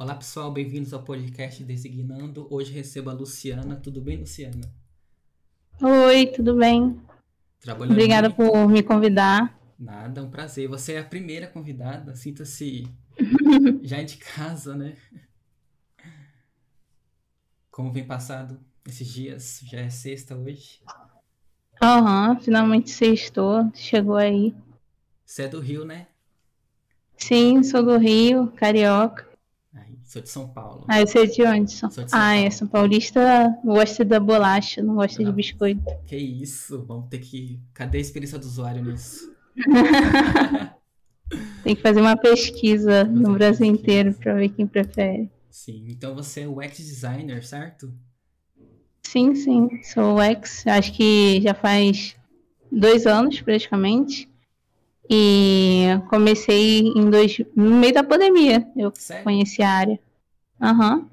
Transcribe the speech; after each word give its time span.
Olá 0.00 0.14
pessoal, 0.14 0.52
bem-vindos 0.52 0.92
ao 0.94 1.02
podcast 1.02 1.64
Designando. 1.64 2.46
Hoje 2.52 2.72
recebo 2.72 3.10
a 3.10 3.12
Luciana. 3.12 3.74
Tudo 3.74 4.00
bem, 4.00 4.16
Luciana? 4.18 4.60
Oi, 5.82 6.24
tudo 6.28 6.54
bem? 6.54 7.02
Trabalhando 7.58 7.94
Obrigada 7.94 8.28
muito? 8.28 8.52
por 8.52 8.68
me 8.68 8.80
convidar. 8.80 9.58
Nada, 9.76 10.20
é 10.20 10.22
um 10.22 10.30
prazer. 10.30 10.68
Você 10.68 10.92
é 10.92 11.00
a 11.00 11.04
primeira 11.04 11.48
convidada. 11.48 12.14
Sinta-se 12.14 12.86
já 13.82 14.00
de 14.04 14.18
casa, 14.18 14.76
né? 14.76 14.96
Como 17.68 17.92
vem 17.92 18.06
passado 18.06 18.60
esses 18.86 19.08
dias? 19.08 19.60
Já 19.64 19.80
é 19.80 19.90
sexta 19.90 20.36
hoje. 20.36 20.80
Aham, 21.82 22.38
finalmente 22.38 22.90
sextou, 22.90 23.68
chegou 23.74 24.14
aí. 24.14 24.54
Você 25.26 25.42
é 25.42 25.48
do 25.48 25.58
Rio, 25.58 25.84
né? 25.84 26.06
Sim, 27.16 27.64
sou 27.64 27.82
do 27.82 27.98
Rio, 27.98 28.46
carioca. 28.52 29.27
Sou 30.08 30.22
de 30.22 30.30
São 30.30 30.48
Paulo. 30.48 30.86
Ah, 30.88 31.00
você 31.00 31.18
é 31.18 31.26
de 31.26 31.42
onde? 31.42 31.70
São... 31.70 31.90
Sou 31.90 32.02
de 32.02 32.10
São 32.10 32.18
Ah, 32.18 32.34
é, 32.34 32.38
Paulo. 32.44 32.52
São 32.54 32.66
Paulista 32.66 33.54
gosta 33.62 34.02
da 34.06 34.18
bolacha, 34.18 34.82
não 34.82 34.94
gosta 34.94 35.22
de 35.22 35.30
biscoito. 35.30 35.82
Que 36.06 36.16
isso? 36.16 36.82
Vamos 36.86 37.10
ter 37.10 37.18
que. 37.18 37.60
Cadê 37.74 37.98
a 37.98 38.00
experiência 38.00 38.38
do 38.38 38.46
usuário 38.46 38.82
nisso? 38.82 39.30
Tem 41.62 41.76
que 41.76 41.82
fazer 41.82 42.00
uma 42.00 42.16
pesquisa 42.16 43.04
no 43.04 43.34
Brasil 43.34 43.66
pesquisa. 43.66 43.82
inteiro 43.82 44.14
pra 44.14 44.32
ver 44.34 44.48
quem 44.48 44.66
prefere. 44.66 45.30
Sim, 45.50 45.84
então 45.90 46.14
você 46.14 46.40
é 46.40 46.48
UX 46.48 46.78
designer, 46.78 47.44
certo? 47.44 47.92
Sim, 49.02 49.34
sim, 49.34 49.68
sou 49.82 50.22
ex, 50.22 50.66
acho 50.66 50.94
que 50.94 51.38
já 51.42 51.52
faz 51.52 52.16
dois 52.72 53.06
anos 53.06 53.42
praticamente. 53.42 54.26
E 55.10 55.86
comecei 56.10 56.80
em 56.80 57.08
dois, 57.08 57.38
no 57.56 57.76
meio 57.76 57.94
da 57.94 58.04
pandemia, 58.04 58.70
eu 58.76 58.92
Sério? 58.94 59.24
conheci 59.24 59.62
a 59.62 59.70
área. 59.70 59.98
Aham. 60.60 61.08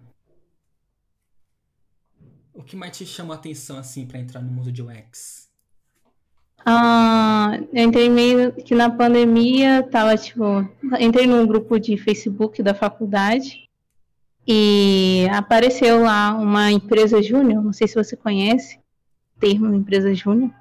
O 2.54 2.62
que 2.64 2.76
mais 2.76 2.98
te 2.98 3.06
chamou 3.06 3.34
a 3.34 3.38
atenção 3.38 3.78
assim 3.78 4.06
pra 4.06 4.20
entrar 4.20 4.42
no 4.42 4.52
mundo 4.52 4.72
de 4.72 4.82
UX? 4.82 5.50
Ah, 6.66 7.60
eu 7.72 7.84
entrei 7.84 8.10
meio 8.10 8.52
que 8.52 8.74
na 8.74 8.90
pandemia, 8.90 9.84
tava 9.84 10.18
tipo, 10.18 10.68
entrei 11.00 11.28
num 11.28 11.46
grupo 11.46 11.80
de 11.80 11.96
Facebook 11.96 12.64
da 12.64 12.74
faculdade 12.74 13.70
e 14.48 15.28
apareceu 15.32 16.02
lá 16.02 16.34
uma 16.34 16.72
empresa 16.72 17.22
júnior, 17.22 17.64
não 17.64 17.72
sei 17.72 17.88
se 17.88 17.96
você 17.96 18.16
conhece 18.16 18.80
o 19.36 19.40
termo 19.40 19.74
empresa 19.76 20.14
júnior, 20.16 20.52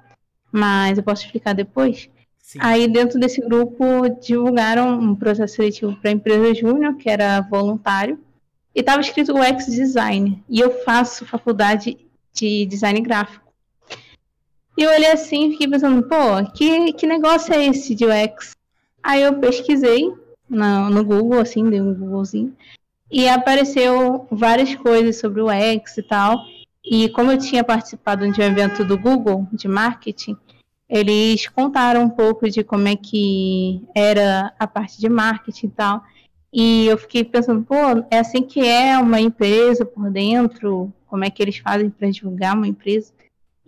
mas 0.51 0.97
eu 0.97 1.03
posso 1.03 1.25
explicar 1.25 1.53
depois. 1.53 2.07
Sim. 2.45 2.59
Aí 2.61 2.87
dentro 2.87 3.19
desse 3.19 3.41
grupo 3.41 4.07
divulgaram 4.21 4.99
um 4.99 5.15
processo 5.15 5.55
seletivo 5.55 5.95
para 5.95 6.11
empresa 6.11 6.53
júnior, 6.53 6.95
que 6.95 7.09
era 7.09 7.41
voluntário, 7.41 8.19
e 8.73 8.81
estava 8.81 9.01
escrito 9.01 9.33
UX 9.33 9.65
design, 9.65 10.43
e 10.47 10.59
eu 10.59 10.83
faço 10.83 11.25
faculdade 11.25 11.97
de 12.31 12.67
design 12.67 13.01
gráfico. 13.01 13.51
E 14.77 14.83
eu 14.83 14.91
olhei 14.91 15.11
assim 15.11 15.47
e 15.47 15.51
fiquei 15.53 15.67
pensando, 15.67 16.03
pô, 16.03 16.45
que, 16.53 16.93
que 16.93 17.07
negócio 17.07 17.51
é 17.51 17.65
esse 17.65 17.95
de 17.95 18.05
UX? 18.05 18.55
Aí 19.01 19.23
eu 19.23 19.39
pesquisei 19.39 20.13
no, 20.47 20.89
no 20.91 21.03
Google, 21.03 21.39
assim, 21.39 21.67
dei 21.67 21.81
um 21.81 21.95
Googlezinho, 21.95 22.55
e 23.09 23.27
apareceu 23.27 24.27
várias 24.29 24.75
coisas 24.75 25.17
sobre 25.17 25.41
o 25.41 25.47
UX 25.47 25.97
e 25.97 26.03
tal. 26.03 26.45
E 26.83 27.09
como 27.09 27.31
eu 27.31 27.39
tinha 27.39 27.63
participado 27.63 28.31
de 28.31 28.39
um 28.39 28.43
evento 28.43 28.85
do 28.85 28.99
Google 28.99 29.47
de 29.51 29.67
marketing, 29.67 30.37
eles 30.87 31.47
contaram 31.47 32.03
um 32.03 32.09
pouco 32.09 32.49
de 32.49 32.63
como 32.63 32.87
é 32.87 32.95
que 32.95 33.83
era 33.95 34.53
a 34.59 34.67
parte 34.67 34.99
de 34.99 35.09
marketing 35.09 35.67
e 35.67 35.71
tal. 35.71 36.03
E 36.53 36.85
eu 36.85 36.97
fiquei 36.97 37.23
pensando, 37.23 37.63
pô, 37.63 37.75
é 38.09 38.19
assim 38.19 38.41
que 38.43 38.59
é 38.65 38.97
uma 38.97 39.19
empresa 39.19 39.85
por 39.85 40.09
dentro? 40.09 40.93
Como 41.07 41.25
é 41.25 41.29
que 41.29 41.41
eles 41.41 41.57
fazem 41.57 41.89
para 41.89 42.09
divulgar 42.09 42.55
uma 42.55 42.67
empresa? 42.67 43.11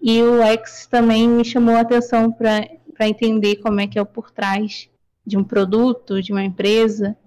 E 0.02 0.22
o 0.22 0.42
X 0.44 0.88
também 0.88 1.28
me 1.28 1.44
chamou 1.44 1.76
a 1.76 1.82
atenção 1.82 2.32
para 2.32 3.08
entender 3.08 3.58
como 3.58 3.82
é 3.82 3.88
que 3.88 3.98
é 3.98 4.02
o 4.02 4.06
por 4.06 4.32
trás 4.32 4.90
de 5.26 5.38
um 5.38 5.44
produto, 5.44 6.22
de 6.22 6.32
uma 6.32 6.44
empresa. 6.44 7.18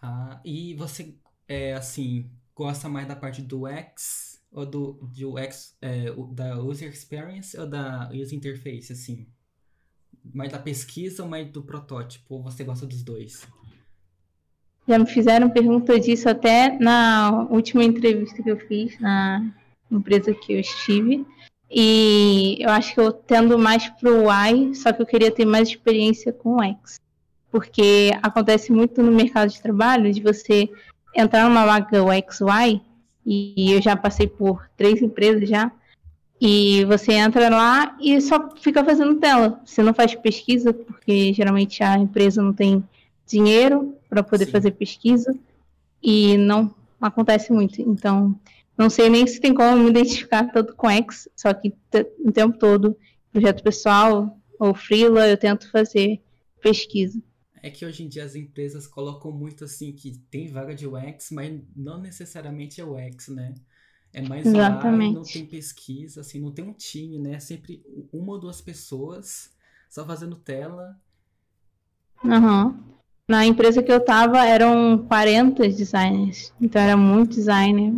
Ah, 0.00 0.40
e 0.44 0.74
você, 0.74 1.14
é, 1.48 1.72
assim, 1.72 2.30
gosta 2.54 2.88
mais 2.88 3.08
da 3.08 3.16
parte 3.16 3.42
do 3.42 3.66
UX 3.66 4.29
ou 4.52 4.66
do, 4.66 5.08
de 5.12 5.24
UX, 5.24 5.76
é, 5.80 6.12
da 6.32 6.60
User 6.60 6.90
Experience 6.90 7.58
ou 7.58 7.66
da 7.66 8.10
User 8.12 8.36
Interface, 8.36 8.92
assim? 8.92 9.26
Mais 10.34 10.52
da 10.52 10.58
pesquisa 10.58 11.22
ou 11.22 11.28
mais 11.28 11.50
do 11.50 11.62
protótipo? 11.62 12.34
Ou 12.34 12.42
você 12.42 12.64
gosta 12.64 12.86
dos 12.86 13.02
dois? 13.02 13.46
Já 14.86 14.98
me 14.98 15.06
fizeram 15.06 15.48
pergunta 15.50 15.98
disso 16.00 16.28
até 16.28 16.76
na 16.78 17.46
última 17.50 17.84
entrevista 17.84 18.42
que 18.42 18.50
eu 18.50 18.58
fiz 18.58 18.98
na 18.98 19.52
empresa 19.90 20.34
que 20.34 20.52
eu 20.52 20.60
estive. 20.60 21.24
E 21.70 22.56
eu 22.58 22.68
acho 22.70 22.94
que 22.94 23.00
eu 23.00 23.12
tendo 23.12 23.56
mais 23.56 23.88
pro 23.88 24.24
Y, 24.28 24.74
só 24.74 24.92
que 24.92 25.00
eu 25.00 25.06
queria 25.06 25.30
ter 25.30 25.44
mais 25.44 25.68
experiência 25.68 26.32
com 26.32 26.56
o 26.56 26.62
X. 26.62 27.00
Porque 27.50 28.10
acontece 28.22 28.72
muito 28.72 29.00
no 29.02 29.12
mercado 29.12 29.50
de 29.50 29.62
trabalho 29.62 30.12
de 30.12 30.20
você 30.20 30.68
entrar 31.14 31.48
numa 31.48 31.64
vaga 31.64 32.02
UX/Y, 32.02 32.80
e 33.30 33.72
eu 33.72 33.80
já 33.80 33.96
passei 33.96 34.26
por 34.26 34.68
três 34.76 35.00
empresas 35.00 35.48
já, 35.48 35.70
e 36.40 36.84
você 36.86 37.12
entra 37.12 37.48
lá 37.48 37.96
e 38.00 38.20
só 38.20 38.50
fica 38.56 38.84
fazendo 38.84 39.20
tela. 39.20 39.60
Você 39.64 39.84
não 39.84 39.94
faz 39.94 40.16
pesquisa, 40.16 40.72
porque 40.72 41.32
geralmente 41.32 41.80
a 41.82 41.96
empresa 41.96 42.42
não 42.42 42.52
tem 42.52 42.82
dinheiro 43.26 43.94
para 44.08 44.22
poder 44.22 44.46
Sim. 44.46 44.50
fazer 44.50 44.70
pesquisa 44.72 45.32
e 46.02 46.36
não 46.38 46.74
acontece 47.00 47.52
muito. 47.52 47.80
Então, 47.80 48.34
não 48.76 48.90
sei 48.90 49.08
nem 49.08 49.24
se 49.26 49.40
tem 49.40 49.54
como 49.54 49.76
me 49.76 49.90
identificar 49.90 50.50
tanto 50.50 50.74
com 50.74 50.90
X, 50.90 51.28
só 51.36 51.54
que 51.54 51.72
o 52.24 52.32
tempo 52.32 52.58
todo, 52.58 52.96
projeto 53.30 53.62
pessoal 53.62 54.36
ou 54.58 54.74
freela, 54.74 55.28
eu 55.28 55.36
tento 55.36 55.70
fazer 55.70 56.20
pesquisa. 56.60 57.20
É 57.62 57.70
que 57.70 57.84
hoje 57.84 58.02
em 58.04 58.08
dia 58.08 58.24
as 58.24 58.34
empresas 58.34 58.86
colocam 58.86 59.30
muito 59.32 59.64
assim 59.64 59.92
que 59.92 60.18
tem 60.30 60.48
vaga 60.50 60.74
de 60.74 60.86
UX, 60.86 61.30
mas 61.30 61.60
não 61.76 62.00
necessariamente 62.00 62.80
é 62.80 62.84
UX, 62.84 63.28
né? 63.28 63.54
É 64.12 64.22
mais 64.22 64.54
UI, 64.54 65.08
não 65.10 65.26
Exatamente. 65.26 65.28
tem 65.28 65.46
pesquisa, 65.46 66.20
assim, 66.22 66.40
não 66.40 66.52
tem 66.52 66.64
um 66.64 66.72
time, 66.74 67.18
né? 67.18 67.34
É 67.34 67.40
sempre 67.40 67.82
uma 68.12 68.32
ou 68.32 68.40
duas 68.40 68.60
pessoas 68.60 69.54
só 69.90 70.04
fazendo 70.06 70.36
tela. 70.36 71.00
Aham. 72.24 72.74
Na 73.28 73.46
empresa 73.46 73.82
que 73.82 73.92
eu 73.92 74.04
tava 74.04 74.44
eram 74.44 74.98
40 75.06 75.68
designers, 75.68 76.52
então 76.60 76.82
era 76.82 76.96
muito 76.96 77.34
designer. 77.36 77.94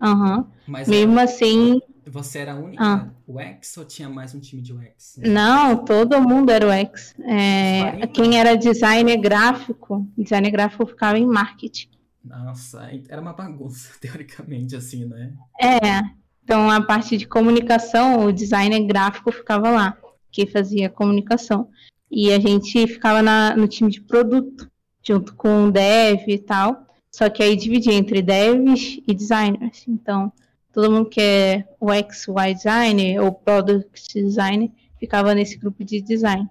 Aham. 0.00 0.46
Mas 0.66 0.88
Mesmo 0.88 1.20
assim, 1.20 1.80
você 2.06 2.40
era 2.40 2.52
a 2.52 2.56
única 2.56 2.82
Ah. 2.82 3.08
UX 3.26 3.76
ou 3.76 3.84
tinha 3.84 4.08
mais 4.08 4.34
um 4.34 4.40
time 4.40 4.60
de 4.62 4.72
UX? 4.72 5.18
Não, 5.24 5.84
todo 5.84 6.20
mundo 6.20 6.50
era 6.50 6.66
o 6.66 6.70
X. 6.70 7.14
É, 7.20 7.80
40? 7.82 8.06
quem 8.08 8.38
era 8.38 8.56
designer 8.56 9.16
gráfico, 9.18 10.06
designer 10.16 10.50
gráfico 10.50 10.86
ficava 10.86 11.18
em 11.18 11.26
marketing. 11.26 11.88
Nossa, 12.24 12.88
era 13.08 13.20
uma 13.20 13.32
bagunça, 13.32 13.90
teoricamente, 14.00 14.76
assim, 14.76 15.04
né? 15.04 15.32
É, 15.60 16.02
então 16.44 16.70
a 16.70 16.80
parte 16.80 17.16
de 17.16 17.26
comunicação, 17.26 18.24
o 18.26 18.32
designer 18.32 18.84
gráfico 18.86 19.30
ficava 19.32 19.70
lá, 19.70 19.96
que 20.30 20.46
fazia 20.46 20.88
comunicação. 20.88 21.68
E 22.10 22.30
a 22.32 22.38
gente 22.38 22.86
ficava 22.86 23.22
na- 23.22 23.56
no 23.56 23.66
time 23.66 23.90
de 23.90 24.00
produto, 24.00 24.70
junto 25.02 25.34
com 25.34 25.64
o 25.64 25.70
dev 25.72 26.28
e 26.28 26.38
tal. 26.38 26.86
Só 27.14 27.28
que 27.28 27.42
aí 27.42 27.56
dividia 27.56 27.92
entre 27.94 28.22
devs 28.22 29.00
e 29.06 29.14
designers. 29.14 29.84
Então, 29.88 30.32
todo 30.72 30.90
mundo 30.90 31.08
que 31.08 31.20
é 31.20 31.68
UX, 31.80 32.26
UI 32.28 32.54
designer 32.54 33.20
ou 33.20 33.32
product 33.32 34.14
designer 34.14 34.70
ficava 34.98 35.34
nesse 35.34 35.56
grupo 35.56 35.84
de 35.84 36.00
design. 36.00 36.48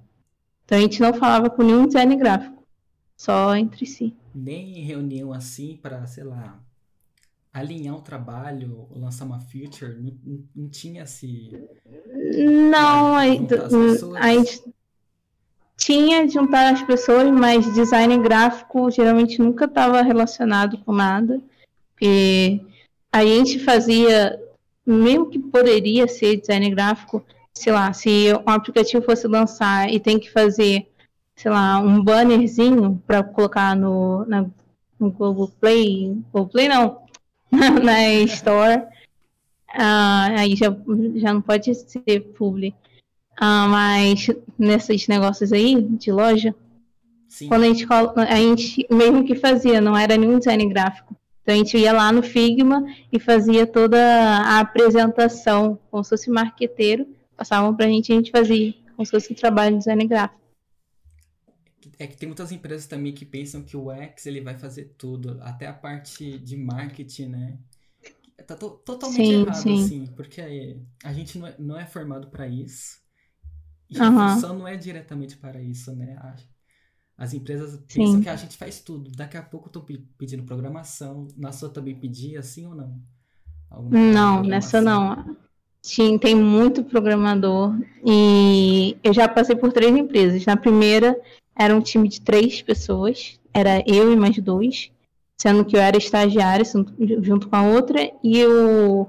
Então 0.65 0.77
a 0.77 0.81
gente 0.81 1.01
não 1.01 1.13
falava 1.13 1.49
com 1.49 1.63
nenhum 1.63 1.85
designer 1.87 2.17
gráfico, 2.17 2.63
só 3.17 3.55
entre 3.55 3.85
si. 3.85 4.15
Nem 4.33 4.79
em 4.79 4.83
reunião 4.83 5.33
assim 5.33 5.77
para, 5.81 6.05
sei 6.05 6.23
lá, 6.23 6.59
alinhar 7.53 7.95
o 7.95 8.01
trabalho, 8.01 8.87
ou 8.89 8.99
lançar 8.99 9.25
uma 9.25 9.39
feature, 9.39 9.95
não, 9.99 10.43
não- 10.55 10.69
tinha 10.69 11.03
esse. 11.03 11.51
Não, 12.69 13.15
a, 13.15 13.23
a 14.19 14.33
gente 14.33 14.63
tinha 15.75 16.25
de 16.25 16.33
juntar 16.33 16.71
as 16.73 16.81
pessoas, 16.83 17.29
mas 17.31 17.73
design 17.73 18.17
gráfico 18.19 18.89
geralmente 18.91 19.39
nunca 19.39 19.65
estava 19.65 20.01
relacionado 20.01 20.77
com 20.77 20.93
nada. 20.93 21.41
Porque 21.93 22.61
a 23.11 23.25
gente 23.25 23.59
fazia, 23.59 24.39
mesmo 24.85 25.29
que 25.29 25.39
poderia 25.39 26.07
ser 26.07 26.37
design 26.37 26.69
gráfico, 26.69 27.23
sei 27.53 27.73
lá, 27.73 27.91
se 27.93 28.33
um 28.33 28.49
aplicativo 28.49 29.03
fosse 29.03 29.27
lançar 29.27 29.91
e 29.91 29.99
tem 29.99 30.19
que 30.19 30.31
fazer, 30.31 30.87
sei 31.35 31.51
lá, 31.51 31.79
um 31.79 32.03
bannerzinho 32.03 33.01
para 33.05 33.23
colocar 33.23 33.75
no, 33.75 34.25
na, 34.25 34.45
no 34.99 35.11
Google 35.11 35.51
Play, 35.59 36.17
Google 36.31 36.49
Play 36.49 36.69
não, 36.69 37.01
na 37.51 38.13
Store, 38.23 38.83
ah, 39.73 40.27
aí 40.37 40.55
já, 40.55 40.75
já 41.15 41.33
não 41.33 41.41
pode 41.41 41.73
ser 41.75 42.21
publi. 42.37 42.73
Ah, 43.35 43.67
mas 43.67 44.27
nesses 44.57 45.07
negócios 45.07 45.51
aí 45.51 45.81
de 45.81 46.11
loja, 46.11 46.53
Sim. 47.31 47.47
Quando 47.47 47.63
a 47.63 47.67
gente, 47.67 47.87
a 47.89 48.35
gente 48.35 48.87
mesmo 48.91 49.23
que 49.23 49.35
fazia, 49.35 49.79
não 49.79 49.95
era 49.95 50.17
nenhum 50.17 50.37
design 50.37 50.67
gráfico. 50.67 51.15
Então 51.41 51.55
a 51.55 51.57
gente 51.57 51.77
ia 51.77 51.91
lá 51.91 52.11
no 52.11 52.21
Figma 52.21 52.85
e 53.11 53.19
fazia 53.19 53.65
toda 53.65 53.97
a 53.99 54.59
apresentação, 54.59 55.79
como 55.89 56.03
se 56.03 56.09
fosse 56.09 56.29
marqueteiro, 56.29 57.07
passavam 57.35 57.75
pra 57.75 57.87
gente 57.87 58.09
e 58.09 58.13
a 58.13 58.15
gente 58.15 58.31
fazia, 58.31 58.73
como 58.95 59.05
se 59.05 59.11
fosse 59.11 59.33
um 59.33 59.35
trabalho 59.35 59.73
de 59.73 59.79
design 59.79 60.07
gráfico. 60.07 60.39
É 61.97 62.07
que 62.07 62.17
tem 62.17 62.27
muitas 62.27 62.51
empresas 62.51 62.87
também 62.87 63.13
que 63.13 63.25
pensam 63.25 63.63
que 63.63 63.75
o 63.75 63.91
X 63.91 64.25
ele 64.25 64.41
vai 64.41 64.57
fazer 64.57 64.93
tudo, 64.97 65.39
até 65.41 65.67
a 65.67 65.73
parte 65.73 66.37
de 66.39 66.57
marketing, 66.57 67.27
né? 67.27 67.57
Tá 68.45 68.55
to 68.55 68.71
totalmente 68.85 69.17
sim, 69.17 69.41
errado, 69.41 69.55
sim. 69.55 69.83
assim, 69.83 70.05
porque 70.15 70.77
a 71.03 71.13
gente 71.13 71.37
não 71.37 71.47
é, 71.47 71.55
não 71.59 71.79
é 71.79 71.85
formado 71.85 72.27
para 72.27 72.47
isso. 72.47 72.99
E 73.89 73.99
uhum. 73.99 74.19
a 74.19 74.33
função 74.33 74.57
não 74.57 74.67
é 74.67 74.75
diretamente 74.77 75.37
para 75.37 75.61
isso, 75.61 75.95
né? 75.95 76.17
As 77.21 77.35
empresas 77.35 77.79
pensam 77.87 78.15
Sim. 78.15 78.21
que 78.23 78.29
a 78.29 78.35
gente 78.35 78.57
faz 78.57 78.79
tudo. 78.79 79.11
Daqui 79.15 79.37
a 79.37 79.43
pouco 79.43 79.67
eu 79.67 79.71
tô 79.71 79.85
pedindo 80.17 80.41
programação. 80.41 81.27
Na 81.37 81.51
sua 81.51 81.69
também 81.69 81.93
pedia, 81.93 82.39
assim 82.39 82.65
ou 82.65 82.73
não? 82.73 82.95
Alguma 83.69 83.99
não, 83.99 84.41
nessa 84.41 84.81
não. 84.81 85.37
Sim, 85.83 86.17
tem 86.17 86.33
muito 86.33 86.83
programador. 86.83 87.79
E 88.03 88.97
eu 89.03 89.13
já 89.13 89.27
passei 89.27 89.55
por 89.55 89.71
três 89.71 89.95
empresas. 89.95 90.43
Na 90.47 90.57
primeira, 90.57 91.15
era 91.55 91.75
um 91.75 91.79
time 91.79 92.09
de 92.09 92.21
três 92.21 92.63
pessoas. 92.63 93.39
Era 93.53 93.83
eu 93.85 94.11
e 94.11 94.15
mais 94.15 94.39
dois. 94.39 94.89
Sendo 95.39 95.63
que 95.63 95.75
eu 95.75 95.79
era 95.79 95.97
estagiária 95.97 96.65
junto 97.21 97.49
com 97.49 97.55
a 97.55 97.61
outra. 97.61 97.99
E 98.23 98.43
o, 98.47 99.05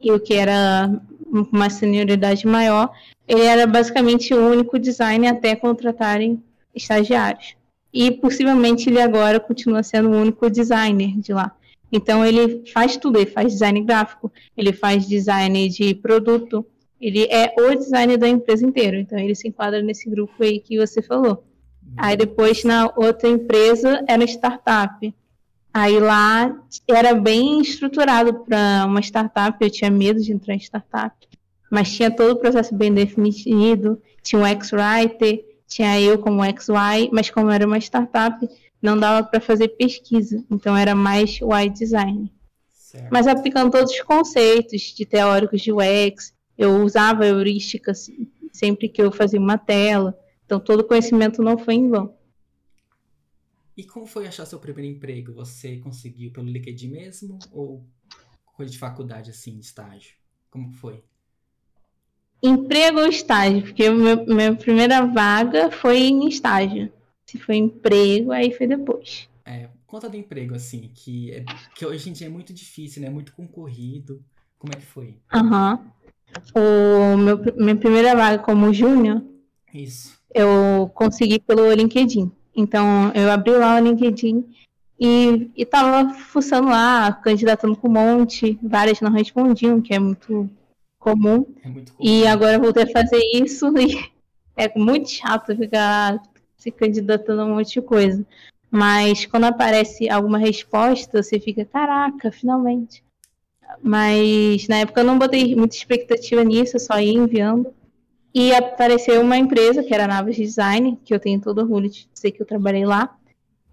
e 0.00 0.12
o 0.12 0.20
que 0.20 0.34
era 0.34 0.88
uma 1.26 1.68
senioridade 1.68 2.46
maior, 2.46 2.92
ele 3.26 3.42
era 3.42 3.66
basicamente 3.66 4.32
o 4.32 4.48
único 4.48 4.78
designer 4.78 5.26
até 5.26 5.56
contratarem 5.56 6.40
estagiários. 6.74 7.56
E 7.92 8.10
possivelmente 8.10 8.88
ele 8.88 9.00
agora 9.00 9.38
continua 9.38 9.82
sendo 9.82 10.10
o 10.10 10.20
único 10.20 10.48
designer 10.48 11.18
de 11.18 11.32
lá. 11.32 11.54
Então 11.90 12.24
ele 12.24 12.64
faz 12.72 12.96
tudo, 12.96 13.18
ele 13.18 13.30
faz 13.30 13.52
design 13.52 13.82
gráfico, 13.82 14.32
ele 14.56 14.72
faz 14.72 15.06
design 15.06 15.68
de 15.68 15.94
produto, 15.94 16.64
ele 16.98 17.24
é 17.30 17.54
o 17.58 17.74
designer 17.74 18.16
da 18.16 18.28
empresa 18.28 18.64
inteira. 18.64 18.98
Então 18.98 19.18
ele 19.18 19.34
se 19.34 19.48
enquadra 19.48 19.82
nesse 19.82 20.08
grupo 20.08 20.32
aí 20.42 20.58
que 20.58 20.78
você 20.78 21.02
falou. 21.02 21.44
Aí 21.96 22.16
depois 22.16 22.64
na 22.64 22.90
outra 22.96 23.28
empresa 23.28 24.02
era 24.08 24.24
startup. 24.24 25.14
Aí 25.74 25.98
lá 25.98 26.54
era 26.88 27.14
bem 27.14 27.60
estruturado 27.60 28.44
para 28.44 28.84
uma 28.86 29.00
startup, 29.00 29.56
eu 29.60 29.70
tinha 29.70 29.90
medo 29.90 30.20
de 30.20 30.32
entrar 30.32 30.54
em 30.54 30.58
startup, 30.58 31.16
mas 31.70 31.90
tinha 31.94 32.10
todo 32.10 32.32
o 32.32 32.36
processo 32.36 32.74
bem 32.74 32.92
definido, 32.92 34.00
tinha 34.22 34.40
um 34.40 34.44
X-Writer, 34.44 35.42
tinha 35.74 36.00
eu 36.00 36.18
como 36.18 36.42
XY, 36.44 37.10
mas 37.12 37.30
como 37.30 37.50
era 37.50 37.66
uma 37.66 37.78
startup, 37.78 38.48
não 38.80 38.98
dava 38.98 39.26
para 39.26 39.40
fazer 39.40 39.68
pesquisa, 39.68 40.44
então 40.50 40.76
era 40.76 40.94
mais 40.94 41.40
UI 41.40 41.70
design. 41.70 42.32
Certo. 42.72 43.08
Mas 43.10 43.26
aplicando 43.26 43.70
todos 43.70 43.92
os 43.92 44.00
conceitos 44.00 44.82
de 44.82 45.06
teóricos 45.06 45.62
de 45.62 45.72
UX, 45.72 46.34
eu 46.58 46.82
usava 46.82 47.26
heurística 47.26 47.92
sempre 48.52 48.88
que 48.88 49.00
eu 49.00 49.10
fazia 49.10 49.40
uma 49.40 49.56
tela, 49.56 50.18
então 50.44 50.60
todo 50.60 50.80
o 50.80 50.84
conhecimento 50.84 51.42
não 51.42 51.56
foi 51.56 51.74
em 51.74 51.88
vão. 51.88 52.14
E 53.74 53.84
como 53.84 54.04
foi 54.04 54.26
achar 54.26 54.44
seu 54.44 54.58
primeiro 54.58 54.94
emprego? 54.94 55.32
Você 55.32 55.78
conseguiu 55.78 56.30
pelo 56.30 56.48
LinkedIn 56.48 56.90
mesmo 56.90 57.38
ou 57.50 57.86
coisa 58.54 58.70
de 58.70 58.78
faculdade 58.78 59.30
assim, 59.30 59.58
de 59.58 59.64
estágio? 59.64 60.14
Como 60.50 60.70
foi? 60.72 61.02
Emprego 62.42 63.00
ou 63.00 63.06
estágio? 63.06 63.62
Porque 63.62 63.88
meu, 63.88 64.26
minha 64.26 64.54
primeira 64.54 65.06
vaga 65.06 65.70
foi 65.70 65.98
em 65.98 66.28
estágio. 66.28 66.92
Se 67.24 67.38
foi 67.38 67.56
emprego, 67.56 68.32
aí 68.32 68.52
foi 68.52 68.66
depois. 68.66 69.28
É, 69.44 69.68
conta 69.86 70.08
do 70.08 70.16
emprego, 70.16 70.54
assim, 70.54 70.90
que, 70.94 71.30
é, 71.32 71.44
que 71.74 71.86
hoje 71.86 72.10
em 72.10 72.12
dia 72.12 72.26
é 72.26 72.30
muito 72.30 72.52
difícil, 72.52 73.00
né? 73.02 73.08
Muito 73.08 73.32
concorrido. 73.32 74.22
Como 74.58 74.72
é 74.74 74.76
que 74.76 74.86
foi? 74.86 75.16
Aham. 75.32 75.78
Uhum. 76.56 77.16
Meu, 77.18 77.40
minha 77.56 77.76
primeira 77.76 78.14
vaga 78.16 78.38
como 78.38 78.72
júnior. 78.72 79.22
Isso. 79.72 80.18
Eu 80.34 80.90
consegui 80.94 81.38
pelo 81.38 81.72
LinkedIn. 81.72 82.30
Então, 82.54 83.12
eu 83.14 83.30
abri 83.30 83.52
lá 83.52 83.76
o 83.76 83.84
LinkedIn 83.84 84.44
e, 84.98 85.50
e 85.56 85.64
tava 85.64 86.14
fuçando 86.14 86.68
lá, 86.68 87.12
candidatando 87.12 87.76
com 87.76 87.88
um 87.88 87.92
monte, 87.92 88.58
várias 88.62 89.00
não 89.00 89.10
respondiam, 89.10 89.80
que 89.80 89.94
é 89.94 89.98
muito 89.98 90.48
comum. 91.02 91.44
É 91.64 91.68
comum. 91.68 91.84
E 92.00 92.26
agora 92.26 92.54
eu 92.54 92.60
voltei 92.60 92.84
a 92.84 92.90
fazer 92.90 93.20
isso 93.34 93.66
e 93.76 93.98
é 94.56 94.72
muito 94.78 95.10
chato 95.10 95.56
ficar 95.56 96.22
se 96.56 96.70
candidatando 96.70 97.42
a 97.42 97.44
um 97.44 97.56
monte 97.56 97.74
de 97.74 97.82
coisa. 97.82 98.24
Mas 98.70 99.26
quando 99.26 99.44
aparece 99.44 100.08
alguma 100.08 100.38
resposta, 100.38 101.22
você 101.22 101.38
fica, 101.38 101.64
caraca, 101.64 102.30
finalmente. 102.30 103.04
Mas 103.82 104.68
na 104.68 104.78
época 104.78 105.00
eu 105.00 105.04
não 105.04 105.18
botei 105.18 105.54
muita 105.54 105.76
expectativa 105.76 106.42
nisso, 106.44 106.76
eu 106.76 106.80
só 106.80 106.98
ia 106.98 107.12
enviando. 107.12 107.74
E 108.34 108.54
apareceu 108.54 109.20
uma 109.20 109.36
empresa, 109.36 109.82
que 109.82 109.92
era 109.92 110.04
a 110.04 110.08
Naves 110.08 110.36
Design, 110.36 110.98
que 111.04 111.12
eu 111.14 111.20
tenho 111.20 111.40
todo 111.40 111.58
orgulho 111.58 111.90
de 111.90 112.08
dizer 112.14 112.30
que 112.30 112.40
eu 112.40 112.46
trabalhei 112.46 112.86
lá. 112.86 113.14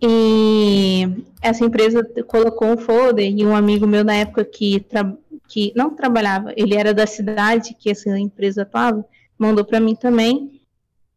E 0.01 1.23
essa 1.41 1.63
empresa 1.63 2.03
colocou 2.27 2.69
um 2.69 2.77
folder 2.77 3.31
e 3.31 3.45
um 3.45 3.55
amigo 3.55 3.87
meu 3.87 4.03
na 4.03 4.15
época 4.15 4.43
que 4.43 4.79
tra 4.81 5.15
que 5.49 5.73
não 5.75 5.95
trabalhava, 5.95 6.53
ele 6.55 6.75
era 6.75 6.93
da 6.93 7.07
cidade 7.07 7.73
que 7.73 7.89
essa 7.89 8.17
empresa 8.17 8.61
atuava, 8.61 9.03
mandou 9.37 9.65
para 9.65 9.79
mim 9.79 9.95
também. 9.95 10.61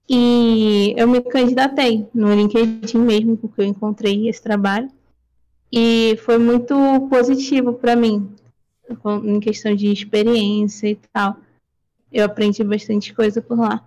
E 0.09 0.95
eu 0.97 1.07
me 1.07 1.21
candidatei 1.21 2.09
no 2.13 2.35
LinkedIn 2.35 2.99
mesmo, 2.99 3.37
porque 3.37 3.61
eu 3.61 3.67
encontrei 3.67 4.29
esse 4.29 4.43
trabalho. 4.43 4.91
E 5.71 6.17
foi 6.25 6.39
muito 6.39 6.75
positivo 7.09 7.75
para 7.75 7.95
mim, 7.95 8.35
em 9.25 9.39
questão 9.39 9.75
de 9.75 9.93
experiência 9.93 10.89
e 10.89 10.97
tal. 10.97 11.37
Eu 12.11 12.25
aprendi 12.25 12.65
bastante 12.65 13.15
coisa 13.15 13.41
por 13.41 13.59
lá. 13.59 13.87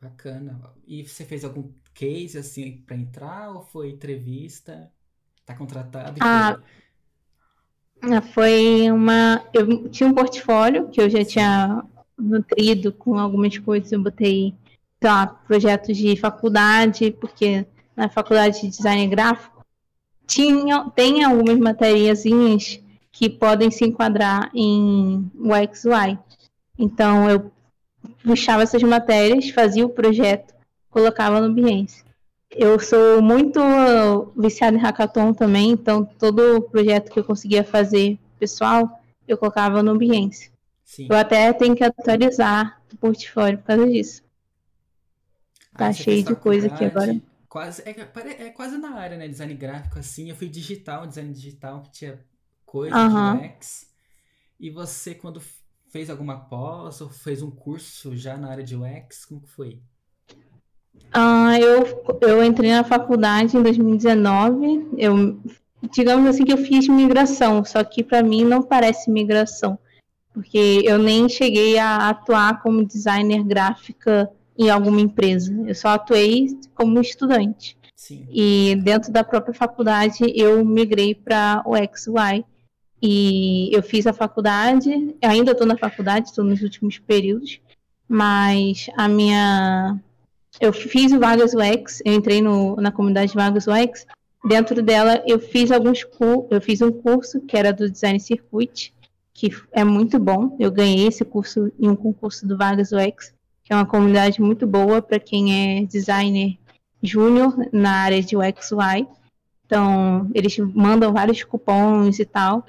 Bacana. 0.00 0.60
E 0.86 1.04
você 1.04 1.24
fez 1.24 1.44
algum 1.44 1.70
case 1.92 2.38
assim 2.38 2.82
para 2.86 2.96
entrar 2.96 3.50
ou 3.50 3.62
foi 3.62 3.90
entrevista? 3.90 4.90
Tá 5.44 5.54
contratado? 5.54 6.18
Ah, 6.20 6.50
ah, 6.50 6.60
foi 8.32 8.90
uma. 8.90 9.42
Eu 9.52 9.88
tinha 9.88 10.08
um 10.08 10.14
portfólio 10.14 10.88
que 10.88 11.00
eu 11.00 11.10
já 11.10 11.24
tinha 11.24 11.84
nutrido 12.18 12.92
com 12.92 13.18
algumas 13.18 13.56
coisas. 13.58 13.90
Eu 13.92 14.02
botei, 14.02 14.54
sei 15.00 15.10
lá, 15.10 15.26
projetos 15.26 15.96
de 15.96 16.16
faculdade, 16.16 17.10
porque 17.20 17.66
na 17.96 18.08
faculdade 18.08 18.60
de 18.60 18.68
design 18.68 19.06
gráfico 19.08 19.64
tinha, 20.26 20.90
tem 20.90 21.24
algumas 21.24 21.58
matériazinhas 21.58 22.80
que 23.10 23.28
podem 23.28 23.70
se 23.70 23.84
enquadrar 23.84 24.50
em 24.54 25.30
UX/UI. 25.34 26.18
Então 26.78 27.28
eu 27.28 27.50
puxava 28.22 28.62
essas 28.62 28.82
matérias, 28.82 29.50
fazia 29.50 29.84
o 29.84 29.90
projeto, 29.90 30.54
colocava 30.90 31.40
no 31.40 31.52
Behance. 31.52 32.04
Eu 32.50 32.78
sou 32.80 33.20
muito 33.20 33.60
viciada 34.36 34.76
em 34.76 34.80
hackathon 34.80 35.34
também, 35.34 35.70
então 35.70 36.04
todo 36.04 36.62
projeto 36.62 37.10
que 37.10 37.20
eu 37.20 37.24
conseguia 37.24 37.62
fazer 37.62 38.18
pessoal, 38.38 39.02
eu 39.26 39.36
colocava 39.36 39.82
no 39.82 39.98
Behance. 39.98 40.50
Sim. 40.84 41.06
Eu 41.10 41.16
até 41.16 41.52
tenho 41.52 41.76
que 41.76 41.84
atualizar 41.84 42.80
o 42.92 42.96
portfólio 42.96 43.58
por 43.58 43.64
causa 43.66 43.86
disso. 43.86 44.22
Tá 45.76 45.88
ah, 45.88 45.92
cheio 45.92 46.24
de 46.24 46.34
coisa 46.34 46.68
aqui 46.68 46.84
agora. 46.86 47.20
Quase, 47.48 47.82
é, 47.82 47.90
é, 47.90 48.50
quase 48.50 48.78
na 48.78 48.94
área, 48.94 49.16
né? 49.16 49.28
Design 49.28 49.54
gráfico, 49.54 49.98
assim. 49.98 50.30
Eu 50.30 50.36
fui 50.36 50.48
digital, 50.48 51.06
design 51.06 51.32
digital, 51.32 51.82
que 51.82 51.90
tinha 51.90 52.18
coisa 52.64 52.96
uhum. 52.96 53.38
de 53.38 53.46
UX. 53.46 53.86
E 54.58 54.70
você, 54.70 55.14
quando 55.14 55.42
fez 55.88 56.10
alguma 56.10 56.40
pós 56.40 57.00
ou 57.00 57.08
fez 57.08 57.42
um 57.42 57.50
curso 57.50 58.16
já 58.16 58.36
na 58.36 58.50
área 58.50 58.64
de 58.64 58.76
UX, 58.76 59.24
como 59.24 59.40
que 59.40 59.48
foi? 59.48 59.80
Ah, 61.12 61.58
eu, 61.58 62.04
eu 62.20 62.44
entrei 62.44 62.70
na 62.70 62.84
faculdade 62.84 63.56
em 63.56 63.62
2019. 63.62 64.88
Eu, 64.96 65.38
digamos 65.90 66.28
assim 66.28 66.44
que 66.44 66.52
eu 66.52 66.58
fiz 66.58 66.88
migração, 66.88 67.64
só 67.64 67.82
que 67.82 68.02
para 68.02 68.22
mim 68.22 68.44
não 68.44 68.62
parece 68.62 69.10
migração, 69.10 69.78
porque 70.32 70.82
eu 70.84 70.98
nem 70.98 71.28
cheguei 71.28 71.78
a 71.78 72.08
atuar 72.08 72.62
como 72.62 72.84
designer 72.84 73.42
gráfica 73.42 74.30
em 74.56 74.70
alguma 74.70 75.00
empresa. 75.00 75.54
Eu 75.66 75.74
só 75.74 75.88
atuei 75.88 76.58
como 76.74 77.00
estudante. 77.00 77.76
Sim. 77.94 78.26
E 78.30 78.76
dentro 78.82 79.12
da 79.12 79.24
própria 79.24 79.54
faculdade 79.54 80.24
eu 80.34 80.64
migrei 80.64 81.14
para 81.14 81.62
o 81.64 81.76
XY. 81.76 82.44
E 83.00 83.70
eu 83.72 83.80
fiz 83.80 84.06
a 84.08 84.12
faculdade, 84.12 85.14
ainda 85.22 85.52
estou 85.52 85.66
na 85.66 85.76
faculdade, 85.76 86.28
estou 86.28 86.44
nos 86.44 86.62
últimos 86.62 86.98
períodos, 86.98 87.60
mas 88.08 88.90
a 88.96 89.06
minha 89.06 90.00
eu 90.60 90.72
fiz 90.72 91.12
o 91.12 91.18
Vagas 91.18 91.52
UX, 91.54 92.02
eu 92.04 92.14
entrei 92.14 92.42
no, 92.42 92.76
na 92.76 92.90
comunidade 92.90 93.34
Vagas 93.34 93.66
UX. 93.66 94.06
Dentro 94.44 94.82
dela, 94.82 95.22
eu 95.26 95.38
fiz 95.38 95.70
alguns 95.70 96.06
eu 96.50 96.60
fiz 96.60 96.80
um 96.80 96.92
curso 96.92 97.40
que 97.40 97.56
era 97.56 97.72
do 97.72 97.90
Design 97.90 98.18
Circuit, 98.20 98.94
que 99.32 99.50
é 99.72 99.84
muito 99.84 100.18
bom. 100.18 100.56
Eu 100.58 100.70
ganhei 100.70 101.06
esse 101.06 101.24
curso 101.24 101.72
em 101.78 101.88
um 101.88 101.96
concurso 101.96 102.46
do 102.46 102.56
Vagas 102.56 102.92
UX, 102.92 103.32
que 103.64 103.72
é 103.72 103.76
uma 103.76 103.86
comunidade 103.86 104.40
muito 104.40 104.66
boa 104.66 105.02
para 105.02 105.18
quem 105.18 105.80
é 105.80 105.84
designer 105.84 106.56
júnior 107.02 107.54
na 107.72 107.92
área 107.92 108.22
de 108.22 108.36
UX 108.36 108.72
UI. 108.72 109.06
Então, 109.66 110.30
eles 110.34 110.56
mandam 110.58 111.12
vários 111.12 111.44
cupons 111.44 112.18
e 112.18 112.24
tal. 112.24 112.64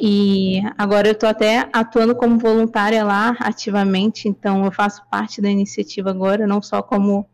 E 0.00 0.60
agora 0.76 1.08
eu 1.08 1.12
estou 1.12 1.28
até 1.28 1.68
atuando 1.72 2.14
como 2.14 2.38
voluntária 2.38 3.04
lá 3.04 3.36
ativamente, 3.38 4.28
então 4.28 4.64
eu 4.64 4.72
faço 4.72 5.02
parte 5.08 5.40
da 5.40 5.50
iniciativa 5.50 6.10
agora, 6.10 6.46
não 6.46 6.60
só 6.60 6.82
como, 6.82 7.28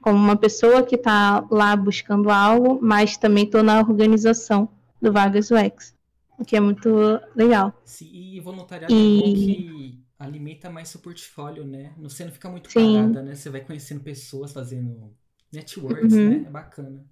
como 0.00 0.16
uma 0.16 0.36
pessoa 0.36 0.82
que 0.82 0.94
está 0.94 1.46
lá 1.50 1.76
buscando 1.76 2.30
algo, 2.30 2.78
mas 2.80 3.16
também 3.16 3.44
estou 3.44 3.62
na 3.62 3.78
organização 3.78 4.68
do 5.00 5.12
Vagas 5.12 5.50
UX, 5.50 5.94
o 6.38 6.44
que 6.44 6.56
é 6.56 6.60
muito 6.60 7.20
legal. 7.36 7.72
Sim, 7.84 8.10
e 8.12 8.40
voluntariado 8.40 8.92
e... 8.94 9.18
é 9.18 9.26
bom 9.26 9.34
que 9.34 10.04
alimenta 10.18 10.70
mais 10.70 10.88
seu 10.88 11.00
portfólio, 11.00 11.64
né? 11.64 11.92
Você 11.98 12.24
não 12.24 12.32
fica 12.32 12.48
muito 12.48 12.70
Sim. 12.70 12.94
parada, 12.94 13.22
né? 13.22 13.34
Você 13.34 13.48
vai 13.50 13.62
conhecendo 13.62 14.00
pessoas, 14.00 14.52
fazendo 14.52 15.10
networks, 15.52 16.12
uhum. 16.12 16.30
né? 16.30 16.44
É 16.46 16.50
bacana. 16.50 17.04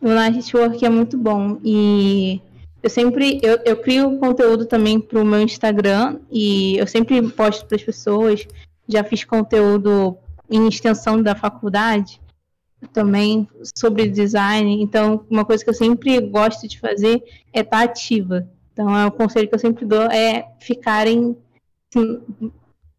O 0.00 0.08
network 0.08 0.84
é 0.84 0.88
muito 0.88 1.16
bom 1.16 1.58
e 1.64 2.40
eu 2.82 2.90
sempre 2.90 3.38
eu, 3.42 3.60
eu 3.64 3.76
crio 3.76 4.18
conteúdo 4.18 4.66
também 4.66 5.00
para 5.00 5.20
o 5.20 5.24
meu 5.24 5.40
Instagram 5.40 6.18
e 6.30 6.76
eu 6.76 6.86
sempre 6.86 7.22
posto 7.30 7.66
para 7.66 7.76
as 7.76 7.82
pessoas. 7.82 8.46
Já 8.88 9.04
fiz 9.04 9.24
conteúdo 9.24 10.16
em 10.50 10.66
extensão 10.68 11.22
da 11.22 11.34
faculdade 11.34 12.20
também 12.92 13.48
sobre 13.76 14.08
design. 14.08 14.82
Então, 14.82 15.24
uma 15.30 15.44
coisa 15.44 15.62
que 15.62 15.70
eu 15.70 15.74
sempre 15.74 16.20
gosto 16.20 16.66
de 16.66 16.80
fazer 16.80 17.22
é 17.52 17.60
estar 17.60 17.78
tá 17.78 17.84
ativa. 17.84 18.48
Então, 18.72 18.96
é 18.96 19.06
o 19.06 19.12
conselho 19.12 19.48
que 19.48 19.54
eu 19.54 19.58
sempre 19.58 19.84
dou 19.84 20.02
é 20.10 20.48
ficarem 20.58 21.36
assim, 21.94 22.20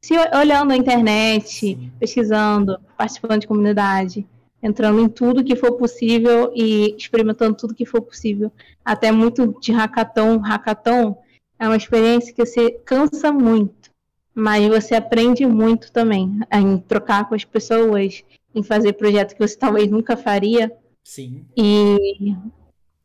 se 0.02 0.14
olhando 0.36 0.70
na 0.70 0.78
internet, 0.78 1.92
pesquisando, 2.00 2.80
participando 2.98 3.42
de 3.42 3.48
comunidade 3.48 4.26
entrando 4.64 5.02
em 5.02 5.10
tudo 5.10 5.44
que 5.44 5.58
for 5.58 5.74
possível 5.74 6.54
e 6.56 6.96
experimentando 6.96 7.58
tudo 7.58 7.76
que 7.76 7.86
for 7.86 8.02
possível. 8.02 8.50
Até 8.84 9.12
muito 9.12 9.60
de 9.60 9.74
hackathon. 9.74 10.38
Hackathon 10.38 11.22
é 11.60 11.68
uma 11.68 11.76
experiência 11.76 12.34
que 12.34 12.46
você 12.46 12.72
cansa 12.86 13.32
muito, 13.32 13.92
mas 14.34 14.66
você 14.70 14.96
aprende 14.96 15.46
muito 15.46 15.92
também 15.92 16.40
em 16.50 16.78
trocar 16.78 17.28
com 17.28 17.36
as 17.36 17.44
pessoas, 17.44 18.24
em 18.56 18.64
fazer 18.64 18.94
projetos 18.94 19.34
que 19.34 19.46
você 19.46 19.58
talvez 19.58 19.92
nunca 19.92 20.16
faria. 20.16 20.72
Sim. 21.04 21.46
E 21.58 22.34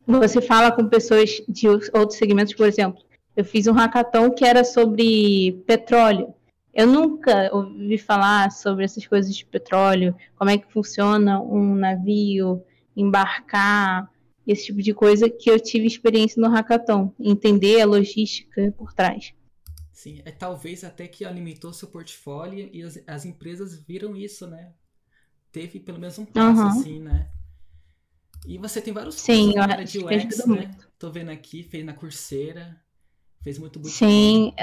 você 0.07 0.41
fala 0.41 0.71
com 0.71 0.87
pessoas 0.87 1.41
de 1.47 1.67
outros 1.67 2.15
segmentos, 2.15 2.53
por 2.53 2.67
exemplo. 2.67 3.03
Eu 3.35 3.43
fiz 3.43 3.67
um 3.67 3.73
hackathon 3.73 4.31
que 4.31 4.45
era 4.45 4.63
sobre 4.63 5.61
petróleo. 5.67 6.33
Eu 6.73 6.87
nunca 6.87 7.49
ouvi 7.53 7.97
falar 7.97 8.51
sobre 8.51 8.85
essas 8.85 9.05
coisas 9.05 9.35
de 9.35 9.45
petróleo, 9.45 10.15
como 10.35 10.49
é 10.49 10.57
que 10.57 10.71
funciona 10.71 11.41
um 11.41 11.75
navio, 11.75 12.63
embarcar, 12.95 14.09
esse 14.45 14.65
tipo 14.65 14.81
de 14.81 14.93
coisa 14.93 15.29
que 15.29 15.49
eu 15.49 15.59
tive 15.59 15.85
experiência 15.85 16.41
no 16.41 16.49
hackathon, 16.49 17.13
entender 17.19 17.81
a 17.81 17.85
logística 17.85 18.71
por 18.77 18.93
trás. 18.93 19.33
Sim, 19.91 20.21
é 20.25 20.31
talvez 20.31 20.83
até 20.83 21.07
que 21.07 21.25
alimentou 21.25 21.73
seu 21.73 21.87
portfólio 21.87 22.69
e 22.71 22.81
as, 22.81 22.99
as 23.05 23.25
empresas 23.25 23.75
viram 23.75 24.15
isso, 24.15 24.47
né? 24.47 24.71
Teve 25.51 25.79
pelo 25.79 25.99
menos 25.99 26.17
um 26.17 26.25
passo 26.25 26.61
uhum. 26.61 26.67
assim, 26.67 26.99
né? 26.99 27.29
E 28.47 28.57
você 28.57 28.81
tem 28.81 28.93
vários 28.93 29.15
Sim, 29.15 29.51
cursos 29.51 29.55
na 29.55 29.73
área 29.73 29.85
de 29.85 29.99
UX, 29.99 30.37
né? 30.37 30.45
Muito. 30.45 30.89
Tô 30.97 31.11
vendo 31.11 31.29
aqui, 31.29 31.63
fez 31.63 31.85
na 31.85 31.93
Coursera, 31.93 32.81
fez 33.43 33.57
muito 33.57 33.77
bonito. 33.77 33.97
Sim, 33.97 34.53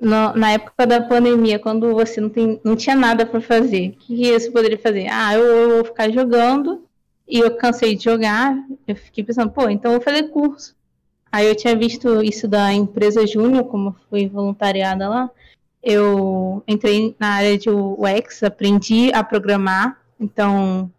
no, 0.00 0.32
na 0.34 0.52
época 0.52 0.86
da 0.86 1.00
pandemia, 1.00 1.58
quando 1.58 1.92
você 1.92 2.20
não, 2.20 2.30
tem, 2.30 2.58
não 2.64 2.74
tinha 2.74 2.96
nada 2.96 3.26
para 3.26 3.40
fazer, 3.40 3.90
o 3.90 3.92
que 3.92 4.32
você 4.32 4.50
poderia 4.50 4.78
fazer? 4.78 5.08
Ah, 5.10 5.34
eu, 5.34 5.44
eu, 5.44 5.70
vou 5.76 5.84
ficar 5.84 6.10
jogando 6.10 6.82
e 7.28 7.38
eu 7.38 7.54
cansei 7.56 7.94
de 7.94 8.04
jogar. 8.04 8.56
Eu 8.88 8.96
fiquei 8.96 9.22
pensando, 9.22 9.50
pô, 9.50 9.68
então 9.68 9.92
eu 9.92 9.98
vou 9.98 10.04
fazer 10.04 10.30
curso. 10.30 10.74
Aí 11.30 11.46
eu 11.46 11.54
tinha 11.54 11.76
visto 11.76 12.22
isso 12.22 12.48
da 12.48 12.72
empresa 12.72 13.26
Júnior, 13.26 13.64
como 13.64 13.94
fui 14.08 14.26
voluntariada 14.26 15.08
lá. 15.08 15.30
Eu 15.82 16.62
entrei 16.66 17.14
na 17.18 17.34
área 17.34 17.56
de 17.56 17.70
UX, 17.70 18.42
aprendi 18.42 19.12
a 19.12 19.22
programar. 19.22 20.00
Então, 20.18 20.90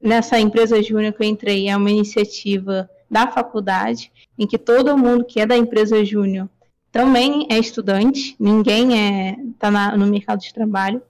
nessa 0.00 0.38
empresa 0.38 0.82
Júnior 0.82 1.12
que 1.12 1.22
eu 1.22 1.28
entrei, 1.28 1.68
é 1.68 1.76
uma 1.76 1.90
iniciativa 1.90 2.90
da 3.10 3.26
faculdade, 3.28 4.12
em 4.38 4.46
que 4.46 4.58
todo 4.58 4.98
mundo 4.98 5.24
que 5.24 5.40
é 5.40 5.46
da 5.46 5.56
empresa 5.56 6.04
Júnior 6.04 6.48
também 6.90 7.46
é 7.50 7.58
estudante, 7.58 8.34
ninguém 8.38 8.98
é 8.98 9.36
tá 9.58 9.96
no 9.96 10.06
mercado 10.06 10.40
de 10.40 10.52
trabalho 10.52 11.02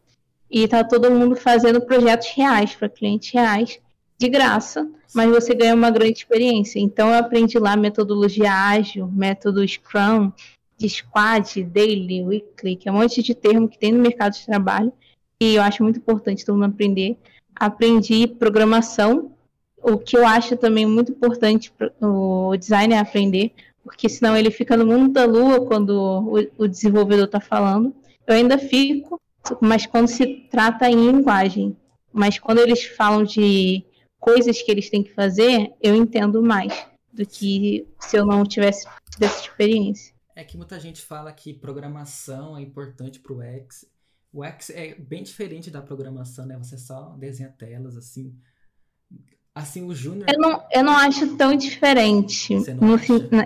e 0.51 0.65
está 0.65 0.83
todo 0.83 1.11
mundo 1.11 1.37
fazendo 1.37 1.81
projetos 1.81 2.29
reais 2.35 2.75
para 2.75 2.89
clientes 2.89 3.31
reais 3.33 3.79
de 4.19 4.29
graça, 4.29 4.89
mas 5.15 5.31
você 5.31 5.55
ganha 5.55 5.75
uma 5.75 5.91
grande 5.91 6.19
experiência. 6.19 6.81
Então 6.81 7.09
eu 7.09 7.19
aprendi 7.19 7.59
lá 7.59 7.77
metodologia 7.77 8.53
ágil, 8.53 9.07
método 9.07 9.67
Scrum, 9.67 10.33
de 10.77 10.89
squad, 10.89 11.63
daily, 11.65 12.23
weekly, 12.23 12.77
que 12.77 12.89
é 12.89 12.93
um 12.93 12.97
monte 12.97 13.23
de 13.23 13.35
termo 13.35 13.69
que 13.69 13.79
tem 13.79 13.93
no 13.93 14.01
mercado 14.01 14.35
de 14.35 14.47
trabalho 14.47 14.93
e 15.41 15.55
eu 15.55 15.63
acho 15.63 15.83
muito 15.83 15.99
importante 15.99 16.45
todo 16.45 16.57
mundo 16.57 16.73
aprender. 16.73 17.17
Aprendi 17.55 18.27
programação, 18.27 19.33
o 19.83 19.99
que 19.99 20.17
eu 20.17 20.27
acho 20.27 20.57
também 20.57 20.87
muito 20.87 21.13
importante 21.13 21.73
o 22.01 22.57
designer 22.57 22.97
é 22.97 22.99
aprender, 22.99 23.53
porque 23.89 24.07
senão 24.07 24.37
ele 24.37 24.51
fica 24.51 24.77
no 24.77 24.85
mundo 24.85 25.15
da 25.15 25.25
lua 25.25 25.65
quando 25.65 25.91
o, 25.91 26.63
o 26.63 26.69
desenvolvedor 26.69 27.25
está 27.25 27.41
falando. 27.41 27.97
Eu 28.27 28.35
ainda 28.35 28.59
fico, 28.59 29.19
mas 29.63 29.87
quando 29.87 30.09
se 30.09 30.47
trata 30.51 30.91
em 30.91 31.11
linguagem. 31.11 31.75
Mas 32.13 32.39
quando 32.39 32.59
eles 32.59 32.85
falam 32.85 33.25
de 33.25 33.83
coisas 34.21 34.61
que 34.61 34.71
eles 34.71 34.91
têm 34.91 35.03
que 35.03 35.15
fazer, 35.15 35.73
eu 35.81 35.95
entendo 35.95 36.43
mais 36.43 36.87
do 37.11 37.25
que 37.25 37.89
se 37.99 38.19
eu 38.19 38.27
não 38.27 38.45
tivesse 38.45 38.87
essa 39.19 39.41
experiência. 39.41 40.15
É 40.37 40.45
que 40.45 40.59
muita 40.59 40.79
gente 40.79 41.01
fala 41.01 41.33
que 41.33 41.55
programação 41.55 42.59
é 42.59 42.61
importante 42.61 43.21
para 43.21 43.33
o 43.33 43.41
X. 43.41 43.87
O 44.31 44.45
X 44.45 44.69
é 44.69 44.95
bem 44.97 45.23
diferente 45.23 45.71
da 45.71 45.81
programação, 45.81 46.45
né? 46.45 46.59
Você 46.59 46.77
só 46.77 47.17
desenha 47.17 47.49
telas 47.49 47.97
assim. 47.97 48.37
Assim, 49.59 49.83
o 49.83 49.93
Júnior. 49.93 50.27
Eu 50.29 50.39
não, 50.39 50.63
eu 50.73 50.85
não 50.85 50.97
acho 50.97 51.37
tão 51.37 51.57
diferente. 51.57 52.55
No, 52.81 52.97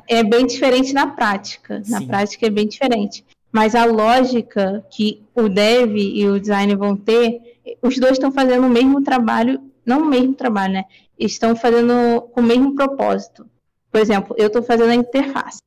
é 0.07 0.23
bem 0.23 0.47
diferente 0.47 0.93
na 0.93 1.07
prática. 1.07 1.83
Na 1.89 2.01
Sim. 2.01 2.07
prática 2.07 2.47
é 2.47 2.51
bem 2.51 2.69
diferente. 2.69 3.25
Mas 3.51 3.75
a 3.75 3.87
lógica 3.87 4.85
que 4.91 5.23
o 5.35 5.49
dev 5.49 5.97
e 5.97 6.29
o 6.29 6.39
design 6.39 6.75
vão 6.77 6.95
ter, 6.95 7.59
os 7.81 7.99
dois 7.99 8.13
estão 8.13 8.31
fazendo 8.31 8.67
o 8.67 8.71
mesmo 8.71 9.03
trabalho, 9.03 9.59
não 9.87 10.03
o 10.03 10.05
mesmo 10.05 10.35
trabalho, 10.35 10.75
né? 10.75 10.85
Estão 11.19 11.57
fazendo 11.57 12.21
com 12.33 12.41
o 12.43 12.45
mesmo 12.45 12.75
propósito. 12.75 13.47
Por 13.91 13.99
exemplo, 13.99 14.37
eu 14.39 14.49
estou 14.49 14.63
fazendo 14.63 14.91
a 14.91 14.95
interface. 14.95 15.61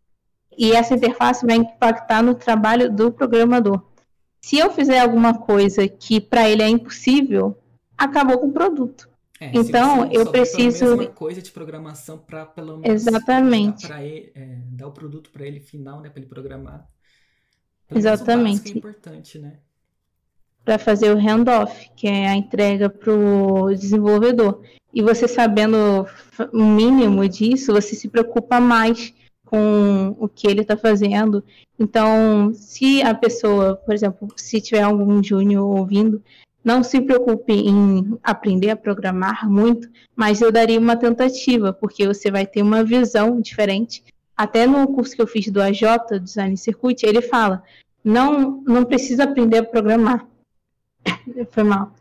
E 0.56 0.74
essa 0.74 0.94
interface 0.94 1.44
vai 1.44 1.56
impactar 1.56 2.22
no 2.22 2.36
trabalho 2.36 2.92
do 2.92 3.12
programador. 3.12 3.82
Se 4.42 4.60
eu 4.60 4.70
fizer 4.70 5.00
alguma 5.00 5.34
coisa 5.34 5.88
que 5.88 6.22
para 6.22 6.48
ele 6.48 6.62
é 6.62 6.70
impossível, 6.70 7.58
acabou 7.98 8.38
com 8.38 8.48
o 8.48 8.54
produto. 8.54 9.10
É, 9.40 9.52
então, 9.54 10.10
eu 10.12 10.32
preciso. 10.32 10.96
Uma 10.96 11.08
coisa 11.08 11.42
de 11.42 11.52
programação 11.52 12.18
para 12.18 12.46
pelo 12.46 12.78
menos. 12.78 13.08
Exatamente. 13.08 13.88
Dar, 13.88 14.04
ele, 14.04 14.32
é, 14.34 14.58
dar 14.72 14.88
o 14.88 14.92
produto 14.92 15.30
para 15.30 15.46
ele 15.46 15.60
final, 15.60 16.02
né? 16.02 16.10
Para 16.10 16.20
ele 16.20 16.30
programar. 16.30 16.88
Pelo 17.88 18.00
Exatamente. 18.00 18.74
é 18.74 18.78
importante, 18.78 19.38
né? 19.38 19.60
Para 20.64 20.80
fazer 20.80 21.12
o 21.12 21.20
handoff, 21.20 21.92
que 21.96 22.08
é 22.08 22.28
a 22.28 22.36
entrega 22.36 22.90
para 22.90 23.14
o 23.14 23.74
desenvolvedor. 23.74 24.64
E 24.94 25.02
você 25.02 25.28
sabendo 25.28 26.08
o 26.54 26.64
mínimo 26.64 27.28
disso, 27.28 27.74
você 27.74 27.94
se 27.94 28.08
preocupa 28.08 28.60
mais 28.60 29.14
com 29.44 30.16
o 30.18 30.28
que 30.28 30.48
ele 30.48 30.62
está 30.62 30.76
fazendo. 30.76 31.44
Então, 31.78 32.52
se 32.54 33.02
a 33.04 33.14
pessoa, 33.14 33.76
por 33.76 33.94
exemplo, 33.94 34.28
se 34.36 34.60
tiver 34.60 34.82
algum 34.82 35.22
júnior 35.22 35.68
ouvindo, 35.68 36.24
não 36.66 36.84
se 36.84 37.00
preocupe 37.00 37.54
em 37.54 38.18
aprender 38.24 38.72
a 38.72 38.76
programar 38.76 39.48
muito, 39.48 39.88
mas 40.16 40.42
eu 40.42 40.52
daria 40.52 40.80
uma 40.80 40.98
tentativa, 40.98 41.72
porque 41.72 42.08
você 42.08 42.32
vai 42.32 42.48
ter 42.48 42.64
uma 42.64 42.84
visão 42.84 43.40
diferente. 43.40 44.04
Até 44.36 44.66
no 44.66 44.88
curso 44.88 45.16
que 45.16 45.22
eu 45.22 45.28
fiz 45.28 45.48
do 45.48 45.62
AJ, 45.62 45.84
Design 46.24 46.58
Circuit, 46.58 47.04
ele 47.04 47.22
fala: 47.22 47.64
não, 48.04 48.64
não 48.66 48.84
precisa 48.84 49.26
aprender 49.26 49.60
a 49.60 49.64
programar. 49.64 50.26
Foi 51.52 51.64
mal. 51.64 51.92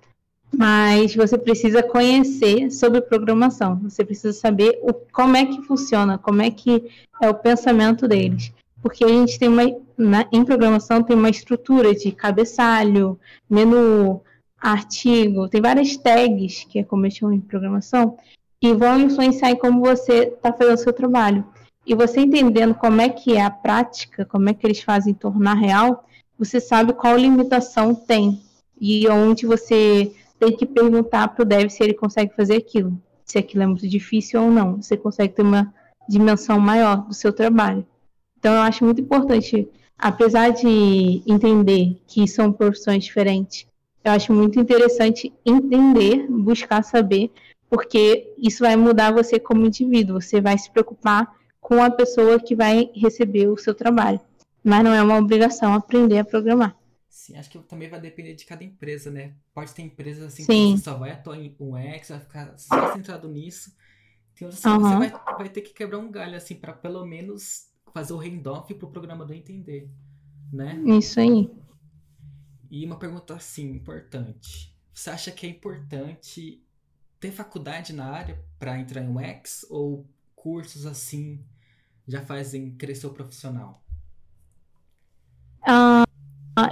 Mas 0.56 1.14
você 1.14 1.36
precisa 1.36 1.82
conhecer 1.82 2.70
sobre 2.70 3.02
programação. 3.02 3.78
Você 3.82 4.02
precisa 4.04 4.32
saber 4.32 4.78
o, 4.82 4.94
como 4.94 5.36
é 5.36 5.44
que 5.44 5.60
funciona, 5.62 6.16
como 6.16 6.40
é 6.40 6.50
que 6.50 6.90
é 7.20 7.28
o 7.28 7.34
pensamento 7.34 8.08
deles. 8.08 8.50
Porque 8.80 9.04
a 9.04 9.08
gente 9.08 9.38
tem 9.38 9.48
uma. 9.48 9.62
Na, 9.96 10.26
em 10.32 10.44
programação 10.44 11.02
tem 11.02 11.14
uma 11.14 11.30
estrutura 11.30 11.94
de 11.94 12.10
cabeçalho, 12.10 13.18
menu, 13.48 14.20
artigo, 14.60 15.48
tem 15.48 15.60
várias 15.60 15.96
tags, 15.96 16.64
que 16.64 16.78
é 16.78 16.84
como 16.84 17.06
eu 17.06 17.10
chamo 17.10 17.32
em 17.32 17.40
programação, 17.40 18.16
que 18.60 18.72
vão 18.72 18.98
influenciar 18.98 19.50
em 19.50 19.56
como 19.56 19.80
você 19.80 20.24
está 20.24 20.52
fazendo 20.52 20.74
o 20.74 20.78
seu 20.78 20.92
trabalho. 20.92 21.44
E 21.86 21.94
você 21.94 22.20
entendendo 22.20 22.74
como 22.74 23.00
é 23.00 23.08
que 23.08 23.34
é 23.34 23.42
a 23.42 23.50
prática, 23.50 24.24
como 24.24 24.48
é 24.48 24.54
que 24.54 24.66
eles 24.66 24.80
fazem 24.80 25.12
tornar 25.12 25.54
real, 25.54 26.04
você 26.38 26.60
sabe 26.60 26.94
qual 26.94 27.16
limitação 27.16 27.94
tem 27.94 28.40
e 28.80 29.06
onde 29.08 29.46
você 29.46 30.12
tem 30.38 30.56
que 30.56 30.66
perguntar 30.66 31.28
para 31.28 31.42
o 31.42 31.46
dev 31.46 31.68
se 31.68 31.82
ele 31.82 31.94
consegue 31.94 32.34
fazer 32.34 32.56
aquilo, 32.56 32.98
se 33.24 33.38
aquilo 33.38 33.62
é 33.62 33.66
muito 33.66 33.86
difícil 33.86 34.42
ou 34.42 34.50
não. 34.50 34.82
Você 34.82 34.96
consegue 34.96 35.34
ter 35.34 35.42
uma 35.42 35.72
dimensão 36.08 36.58
maior 36.58 37.06
do 37.06 37.14
seu 37.14 37.32
trabalho. 37.32 37.86
Então, 38.38 38.54
eu 38.54 38.60
acho 38.60 38.84
muito 38.84 39.00
importante, 39.00 39.68
apesar 39.98 40.50
de 40.50 41.22
entender 41.26 42.02
que 42.06 42.26
são 42.28 42.52
profissões 42.52 43.04
diferentes, 43.04 43.66
eu 44.04 44.12
acho 44.12 44.32
muito 44.32 44.60
interessante 44.60 45.32
entender, 45.44 46.26
buscar 46.28 46.82
saber, 46.82 47.32
porque 47.70 48.34
isso 48.38 48.62
vai 48.62 48.76
mudar 48.76 49.12
você 49.12 49.40
como 49.40 49.64
indivíduo. 49.64 50.20
Você 50.20 50.40
vai 50.40 50.58
se 50.58 50.70
preocupar 50.70 51.34
com 51.60 51.82
a 51.82 51.90
pessoa 51.90 52.38
que 52.38 52.54
vai 52.54 52.90
receber 52.94 53.48
o 53.48 53.56
seu 53.56 53.74
trabalho. 53.74 54.20
Mas 54.62 54.84
não 54.84 54.92
é 54.92 55.02
uma 55.02 55.18
obrigação 55.18 55.72
aprender 55.72 56.18
a 56.18 56.24
programar. 56.24 56.76
Sim, 57.08 57.36
acho 57.36 57.48
que 57.48 57.58
também 57.60 57.88
vai 57.88 58.00
depender 58.00 58.34
de 58.34 58.44
cada 58.44 58.62
empresa, 58.62 59.10
né? 59.10 59.32
Pode 59.54 59.72
ter 59.72 59.82
empresas 59.82 60.24
assim 60.24 60.44
Sim. 60.44 60.72
que 60.72 60.78
você 60.78 60.84
só 60.84 60.98
vai 60.98 61.10
atuar 61.10 61.38
em 61.38 61.54
UX, 61.58 62.08
vai 62.10 62.20
ficar 62.20 62.54
só 62.58 62.92
centrado 62.92 63.28
nisso. 63.28 63.74
Outras 64.42 64.66
assim, 64.66 64.78
você 64.78 64.96
vai, 64.96 65.36
vai 65.38 65.48
ter 65.48 65.60
que 65.62 65.72
quebrar 65.72 65.98
um 65.98 66.10
galho, 66.10 66.36
assim, 66.36 66.56
para 66.56 66.72
pelo 66.72 67.06
menos 67.06 67.68
fazer 67.94 68.12
o 68.12 68.18
handoff 68.18 68.74
pro 68.74 68.90
programador 68.90 69.34
entender, 69.34 69.88
né? 70.52 70.82
Isso 70.84 71.20
aí. 71.20 71.48
E 72.74 72.84
uma 72.84 72.96
pergunta 72.96 73.36
assim, 73.36 73.70
importante. 73.70 74.74
Você 74.92 75.08
acha 75.08 75.30
que 75.30 75.46
é 75.46 75.48
importante 75.48 76.60
ter 77.20 77.30
faculdade 77.30 77.92
na 77.92 78.06
área 78.06 78.36
para 78.58 78.76
entrar 78.76 79.00
em 79.00 79.08
UX 79.08 79.64
ou 79.70 80.04
cursos 80.34 80.84
assim 80.84 81.38
já 82.04 82.20
fazem 82.20 82.72
crescer 82.72 83.06
o 83.06 83.14
profissional? 83.14 83.80
Uh, 85.62 86.04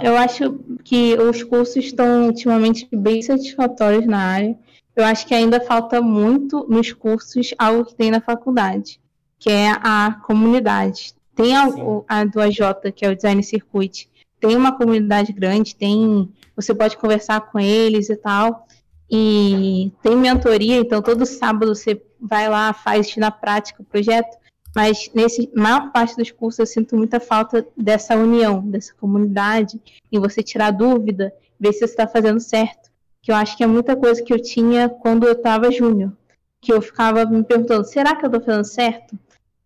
eu 0.03 0.17
acho 0.17 0.59
que 0.83 1.15
os 1.15 1.41
cursos 1.41 1.77
estão 1.77 2.25
ultimamente 2.27 2.85
bem 2.93 3.21
satisfatórios 3.21 4.05
na 4.05 4.19
área. 4.19 4.59
Eu 4.93 5.05
acho 5.05 5.25
que 5.25 5.33
ainda 5.33 5.61
falta 5.61 6.01
muito 6.01 6.67
nos 6.67 6.91
cursos 6.91 7.53
algo 7.57 7.85
que 7.85 7.95
tem 7.95 8.11
na 8.11 8.19
faculdade, 8.19 8.99
que 9.39 9.49
é 9.49 9.71
a 9.71 10.19
comunidade. 10.25 11.15
Tem 11.33 11.55
a, 11.55 11.63
a 12.09 12.25
do 12.25 12.41
AJ, 12.41 12.91
que 12.93 13.05
é 13.05 13.09
o 13.09 13.15
Design 13.15 13.41
Circuit, 13.41 14.09
tem 14.43 14.57
uma 14.57 14.73
comunidade 14.73 15.31
grande, 15.31 15.73
tem 15.73 16.29
você 16.53 16.75
pode 16.75 16.97
conversar 16.97 17.39
com 17.39 17.57
eles 17.57 18.09
e 18.09 18.15
tal. 18.17 18.67
E 19.09 19.93
tem 20.01 20.17
mentoria, 20.17 20.75
então 20.75 21.01
todo 21.01 21.25
sábado 21.25 21.73
você 21.73 22.01
vai 22.19 22.49
lá, 22.49 22.73
faz 22.73 23.15
na 23.15 23.31
prática 23.31 23.81
o 23.81 23.85
projeto. 23.85 24.37
Mas 24.75 25.09
nesse 25.15 25.49
maior 25.55 25.93
parte 25.93 26.17
dos 26.17 26.29
cursos 26.29 26.59
eu 26.59 26.65
sinto 26.65 26.97
muita 26.97 27.21
falta 27.21 27.65
dessa 27.77 28.17
união, 28.17 28.59
dessa 28.59 28.93
comunidade, 28.95 29.79
e 30.11 30.19
você 30.19 30.43
tirar 30.43 30.71
dúvida, 30.71 31.33
ver 31.57 31.71
se 31.71 31.79
você 31.79 31.85
está 31.85 32.05
fazendo 32.05 32.41
certo. 32.41 32.91
Que 33.21 33.31
eu 33.31 33.35
acho 33.35 33.55
que 33.55 33.63
é 33.63 33.67
muita 33.67 33.95
coisa 33.95 34.21
que 34.21 34.33
eu 34.33 34.41
tinha 34.41 34.89
quando 34.89 35.25
eu 35.25 35.31
estava 35.31 35.71
júnior, 35.71 36.11
que 36.59 36.73
eu 36.73 36.81
ficava 36.81 37.23
me 37.25 37.43
perguntando, 37.43 37.85
será 37.85 38.13
que 38.13 38.25
eu 38.25 38.27
estou 38.27 38.41
fazendo 38.41 38.65
certo? 38.65 39.17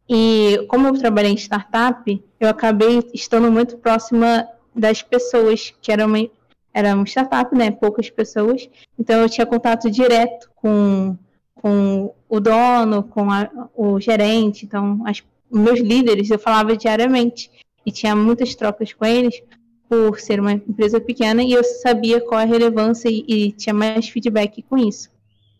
E 0.07 0.63
como 0.69 0.87
eu 0.87 0.93
trabalhei 0.93 1.31
em 1.31 1.35
startup, 1.35 2.23
eu 2.39 2.47
acabei 2.49 2.99
estando 3.11 3.51
muito 3.51 3.77
próxima 3.77 4.47
das 4.77 5.01
pessoas, 5.01 5.73
que 5.81 5.91
era 5.91 6.05
uma, 6.05 6.29
era 6.73 6.93
uma 6.93 7.05
startup, 7.05 7.53
né? 7.55 7.71
Poucas 7.71 8.09
pessoas. 8.09 8.69
Então 8.97 9.21
eu 9.21 9.29
tinha 9.29 9.45
contato 9.45 9.89
direto 9.89 10.49
com, 10.55 11.17
com 11.55 12.13
o 12.29 12.39
dono, 12.39 13.03
com 13.03 13.31
a, 13.31 13.49
o 13.75 13.99
gerente, 13.99 14.65
então 14.65 15.01
as, 15.05 15.23
meus 15.51 15.79
líderes 15.79 16.29
eu 16.29 16.37
falava 16.37 16.75
diariamente 16.75 17.49
e 17.85 17.91
tinha 17.91 18.15
muitas 18.15 18.53
trocas 18.53 18.93
com 18.93 19.05
eles 19.05 19.41
por 19.89 20.19
ser 20.19 20.39
uma 20.39 20.51
empresa 20.51 20.99
pequena 20.99 21.41
e 21.41 21.53
eu 21.53 21.63
sabia 21.63 22.19
qual 22.19 22.41
a 22.41 22.43
relevância 22.43 23.09
e, 23.09 23.23
e 23.27 23.51
tinha 23.53 23.73
mais 23.73 24.09
feedback 24.09 24.61
com 24.63 24.77
isso. 24.77 25.09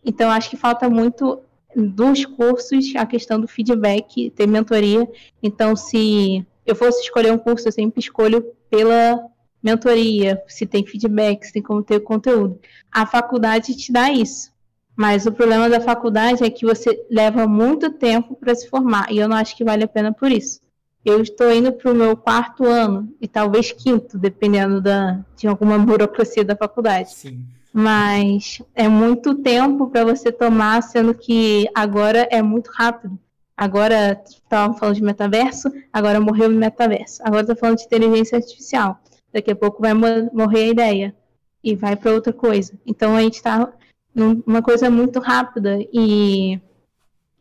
Então 0.04 0.30
acho 0.30 0.50
que 0.50 0.56
falta 0.56 0.88
muito 0.88 1.40
dos 1.74 2.24
cursos 2.24 2.94
a 2.96 3.06
questão 3.06 3.40
do 3.40 3.48
feedback, 3.48 4.30
ter 4.30 4.46
mentoria. 4.46 5.08
Então 5.42 5.74
se 5.74 6.44
eu 6.66 6.76
fosse 6.76 7.02
escolher 7.02 7.32
um 7.32 7.38
curso, 7.38 7.66
eu 7.66 7.72
sempre 7.72 8.00
escolho 8.00 8.44
pela 8.70 9.20
mentoria, 9.62 10.42
se 10.46 10.66
tem 10.66 10.86
feedback, 10.86 11.44
se 11.44 11.52
tem 11.52 11.62
como 11.62 11.82
ter 11.82 12.00
conteúdo. 12.00 12.60
A 12.90 13.04
faculdade 13.06 13.76
te 13.76 13.92
dá 13.92 14.10
isso. 14.10 14.52
Mas 14.96 15.26
o 15.26 15.32
problema 15.32 15.68
da 15.70 15.80
faculdade 15.80 16.42
é 16.42 16.50
que 16.50 16.66
você 16.66 17.06
leva 17.08 17.46
muito 17.46 17.90
tempo 17.90 18.34
para 18.34 18.54
se 18.54 18.68
formar. 18.68 19.12
E 19.12 19.18
eu 19.18 19.28
não 19.28 19.36
acho 19.36 19.56
que 19.56 19.62
vale 19.62 19.84
a 19.84 19.88
pena 19.88 20.12
por 20.12 20.30
isso. 20.30 20.60
Eu 21.04 21.22
estou 21.22 21.52
indo 21.52 21.72
para 21.72 21.92
o 21.92 21.94
meu 21.94 22.16
quarto 22.16 22.64
ano, 22.64 23.14
e 23.20 23.28
talvez 23.28 23.70
quinto, 23.70 24.18
dependendo 24.18 24.80
da, 24.80 25.24
de 25.36 25.46
alguma 25.46 25.78
burocracia 25.78 26.44
da 26.44 26.56
faculdade. 26.56 27.12
Sim. 27.14 27.44
Mas 27.72 28.60
é 28.74 28.88
muito 28.88 29.36
tempo 29.36 29.88
para 29.88 30.04
você 30.04 30.32
tomar, 30.32 30.82
sendo 30.82 31.14
que 31.14 31.68
agora 31.74 32.26
é 32.30 32.42
muito 32.42 32.68
rápido. 32.72 33.16
Agora 33.58 34.22
estavam 34.24 34.78
falando 34.78 34.94
de 34.94 35.02
metaverso, 35.02 35.68
agora 35.92 36.20
morreu 36.20 36.48
o 36.48 36.52
metaverso. 36.52 37.20
Agora 37.24 37.40
está 37.40 37.56
falando 37.56 37.78
de 37.78 37.86
inteligência 37.86 38.38
artificial. 38.38 39.02
Daqui 39.32 39.50
a 39.50 39.56
pouco 39.56 39.82
vai 39.82 39.92
morrer 39.92 40.62
a 40.62 40.68
ideia 40.68 41.16
e 41.60 41.74
vai 41.74 41.96
para 41.96 42.12
outra 42.12 42.32
coisa. 42.32 42.78
Então 42.86 43.16
a 43.16 43.20
gente 43.20 43.34
está 43.34 43.76
numa 44.14 44.62
coisa 44.62 44.88
muito 44.88 45.18
rápida 45.18 45.76
e 45.92 46.60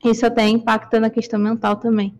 isso 0.03 0.25
até 0.25 0.47
impacta 0.47 0.99
na 0.99 1.11
questão 1.11 1.39
mental 1.39 1.75
também. 1.75 2.19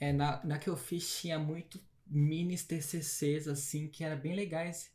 É, 0.00 0.12
na, 0.12 0.44
na 0.44 0.58
que 0.58 0.68
eu 0.68 0.76
fiz 0.76 1.20
tinha 1.20 1.38
muito 1.38 1.78
minis 2.04 2.64
TCCs 2.64 3.46
assim 3.46 3.86
que 3.86 4.02
era 4.02 4.16
bem 4.16 4.34
legais. 4.34 4.90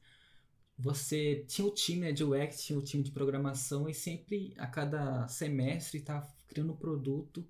Você 0.78 1.46
tinha 1.48 1.66
o 1.66 1.72
time 1.72 2.02
né, 2.02 2.12
de 2.12 2.26
UX, 2.26 2.62
tinha 2.62 2.78
o 2.78 2.84
time 2.84 3.04
de 3.04 3.12
programação 3.12 3.88
e 3.88 3.94
sempre 3.94 4.54
a 4.58 4.68
cada 4.68 5.26
semestre 5.30 6.00
estava 6.00 6.26
tá 6.26 6.34
criando 6.46 6.74
um 6.74 6.78
produto 6.78 7.48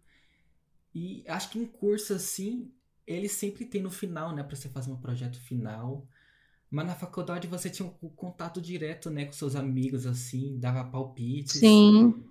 e 1.00 1.24
acho 1.28 1.50
que 1.50 1.60
em 1.60 1.66
curso, 1.66 2.14
assim, 2.14 2.70
ele 3.08 3.30
sempre 3.30 3.64
tem 3.64 3.82
no 3.82 3.90
final, 3.90 4.36
né? 4.36 4.44
Pra 4.44 4.56
você 4.56 4.68
fazer 4.68 4.92
um 4.92 4.98
projeto 4.98 5.40
final. 5.40 6.06
Mas 6.70 6.86
na 6.86 6.94
faculdade 6.94 7.48
você 7.48 7.70
tinha 7.70 7.90
um 8.04 8.10
contato 8.10 8.60
direto, 8.62 9.10
né? 9.10 9.26
Com 9.26 9.32
seus 9.32 9.56
amigos, 9.56 10.06
assim, 10.06 10.60
dava 10.60 10.84
palpites. 10.84 11.60
Sim. 11.60 12.24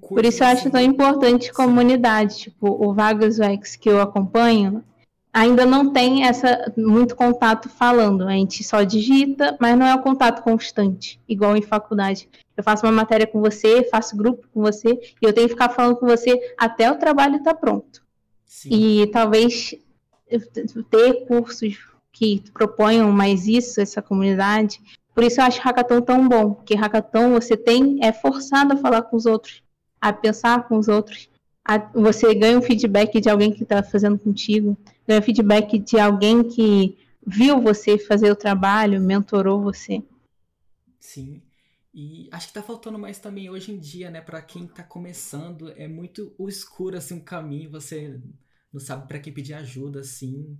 Curso, 0.00 0.14
Por 0.14 0.24
isso 0.26 0.42
eu 0.42 0.48
acho 0.48 0.62
assim, 0.62 0.70
tão 0.70 0.80
importante 0.80 1.52
comunidade. 1.52 2.38
Tipo, 2.38 2.68
o 2.84 2.92
Vagas 2.92 3.38
UX 3.38 3.76
que 3.76 3.88
eu 3.88 4.00
acompanho, 4.00 4.84
ainda 5.32 5.64
não 5.64 5.92
tem 5.92 6.24
essa 6.24 6.72
muito 6.76 7.14
contato 7.14 7.68
falando. 7.68 8.26
A 8.26 8.32
gente 8.32 8.62
só 8.64 8.82
digita, 8.82 9.56
mas 9.60 9.76
não 9.76 9.86
é 9.86 9.94
um 9.94 10.02
contato 10.02 10.42
constante, 10.42 11.20
igual 11.28 11.56
em 11.56 11.62
faculdade. 11.62 12.28
Eu 12.56 12.64
faço 12.64 12.84
uma 12.84 12.92
matéria 12.92 13.26
com 13.26 13.40
você, 13.40 13.84
faço 13.84 14.16
grupo 14.16 14.46
com 14.52 14.60
você, 14.60 14.88
e 14.90 15.24
eu 15.24 15.32
tenho 15.32 15.46
que 15.46 15.54
ficar 15.54 15.70
falando 15.70 15.96
com 15.96 16.06
você 16.06 16.54
até 16.58 16.90
o 16.90 16.96
trabalho 16.96 17.36
estar 17.36 17.54
tá 17.54 17.60
pronto. 17.60 18.02
Sim. 18.44 18.68
E 18.70 19.06
talvez 19.06 19.74
ter 20.90 21.26
cursos 21.26 21.78
que 22.12 22.42
proponham 22.52 23.10
mais 23.10 23.46
isso, 23.46 23.80
essa 23.80 24.02
comunidade. 24.02 24.80
Por 25.14 25.24
isso 25.24 25.40
eu 25.40 25.44
acho 25.44 25.60
Hackathon 25.60 26.00
tão 26.00 26.28
bom, 26.28 26.54
porque 26.54 26.74
Hackathon 26.74 27.30
você 27.30 27.56
tem 27.56 27.98
é 28.02 28.12
forçado 28.12 28.74
a 28.74 28.76
falar 28.76 29.02
com 29.02 29.16
os 29.16 29.26
outros, 29.26 29.62
a 30.00 30.12
pensar 30.12 30.68
com 30.68 30.76
os 30.78 30.88
outros. 30.88 31.28
Você 31.94 32.34
ganha 32.34 32.58
um 32.58 32.62
feedback 32.62 33.20
de 33.20 33.28
alguém 33.28 33.52
que 33.52 33.62
está 33.62 33.82
fazendo 33.82 34.18
contigo, 34.18 34.76
ganha 35.06 35.22
feedback 35.22 35.78
de 35.78 35.98
alguém 35.98 36.42
que 36.42 36.98
viu 37.26 37.60
você 37.60 37.98
fazer 37.98 38.30
o 38.30 38.36
trabalho, 38.36 39.00
mentorou 39.00 39.62
você. 39.62 40.02
Sim. 40.98 41.42
E 41.92 42.28
acho 42.30 42.48
que 42.48 42.54
tá 42.54 42.62
faltando 42.62 42.98
mais 42.98 43.18
também 43.18 43.50
hoje 43.50 43.72
em 43.72 43.78
dia, 43.78 44.10
né, 44.10 44.20
para 44.20 44.40
quem 44.40 44.66
tá 44.66 44.82
começando, 44.82 45.70
é 45.72 45.88
muito 45.88 46.32
o 46.38 46.48
escuro 46.48 46.96
assim 46.96 47.14
um 47.14 47.20
caminho, 47.20 47.70
você 47.70 48.20
não 48.72 48.80
sabe 48.80 49.08
para 49.08 49.18
quem 49.18 49.32
pedir 49.32 49.54
ajuda 49.54 50.00
assim. 50.00 50.56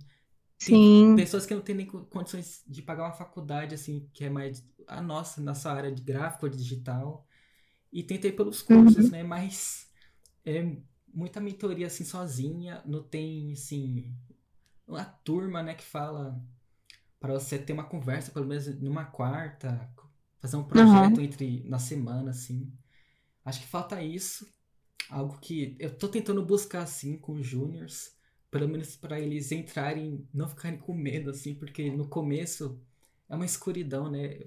Tem 0.59 0.75
Sim. 0.75 1.15
pessoas 1.15 1.45
que 1.45 1.55
não 1.55 1.61
têm 1.61 1.75
nem 1.75 1.87
condições 1.87 2.63
de 2.67 2.81
pagar 2.81 3.03
uma 3.03 3.13
faculdade 3.13 3.73
assim, 3.73 4.07
que 4.13 4.25
é 4.25 4.29
mais 4.29 4.63
a 4.87 5.01
nossa, 5.01 5.41
nossa 5.41 5.71
área 5.71 5.91
de 5.91 6.01
gráfico 6.01 6.45
ou 6.45 6.51
digital. 6.51 7.25
E 7.91 8.03
tentei 8.03 8.31
pelos 8.31 8.61
cursos, 8.61 9.05
uhum. 9.05 9.11
né, 9.11 9.23
mas 9.23 9.89
é 10.45 10.77
muita 11.13 11.39
mentoria 11.39 11.87
assim 11.87 12.03
sozinha, 12.03 12.81
não 12.85 13.03
tem 13.03 13.53
assim 13.53 14.13
uma 14.87 15.05
turma, 15.05 15.63
né, 15.63 15.73
que 15.73 15.83
fala 15.83 16.41
para 17.19 17.33
você 17.33 17.57
ter 17.57 17.73
uma 17.73 17.83
conversa 17.83 18.31
pelo 18.31 18.47
menos 18.47 18.67
numa 18.79 19.05
quarta, 19.05 19.89
fazer 20.39 20.57
um 20.57 20.63
projeto 20.63 21.17
uhum. 21.17 21.23
entre 21.23 21.63
na 21.67 21.79
semana 21.79 22.31
assim. 22.31 22.71
Acho 23.45 23.61
que 23.61 23.67
falta 23.67 24.01
isso, 24.01 24.47
algo 25.09 25.37
que 25.39 25.75
eu 25.79 25.95
tô 25.95 26.07
tentando 26.07 26.45
buscar 26.45 26.81
assim 26.81 27.17
com 27.17 27.33
os 27.33 27.45
júniors, 27.45 28.15
pelo 28.49 28.67
menos 28.67 28.95
para 28.95 29.19
eles 29.19 29.51
entrarem, 29.51 30.27
não 30.33 30.49
ficarem 30.49 30.77
com 30.77 30.93
medo 30.93 31.29
assim, 31.29 31.55
porque 31.55 31.89
no 31.89 32.07
começo 32.07 32.81
é 33.29 33.35
uma 33.35 33.45
escuridão, 33.45 34.11
né? 34.11 34.39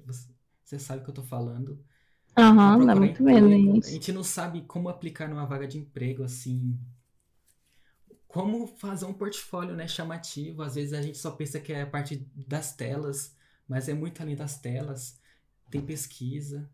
Você 0.64 0.78
sabe 0.78 1.00
o 1.00 1.04
que 1.04 1.10
eu 1.10 1.14
tô 1.14 1.22
falando. 1.22 1.82
Aham, 2.36 2.78
uhum, 2.78 2.86
dá 2.86 2.94
muito 2.96 3.22
medo 3.22 3.48
isso. 3.48 3.88
A 3.88 3.92
gente 3.92 4.12
não 4.12 4.24
sabe 4.24 4.62
como 4.62 4.88
aplicar 4.88 5.28
numa 5.28 5.46
vaga 5.46 5.66
de 5.68 5.78
emprego 5.78 6.24
assim, 6.24 6.76
como 8.34 8.66
fazer 8.66 9.06
um 9.06 9.12
portfólio 9.12 9.76
né, 9.76 9.86
chamativo. 9.86 10.62
Às 10.62 10.74
vezes 10.74 10.92
a 10.92 11.00
gente 11.00 11.16
só 11.16 11.30
pensa 11.30 11.60
que 11.60 11.72
é 11.72 11.82
a 11.82 11.86
parte 11.86 12.26
das 12.34 12.72
telas, 12.74 13.32
mas 13.68 13.88
é 13.88 13.94
muito 13.94 14.20
além 14.20 14.34
das 14.34 14.58
telas. 14.58 15.16
tem 15.70 15.80
pesquisa. 15.80 16.68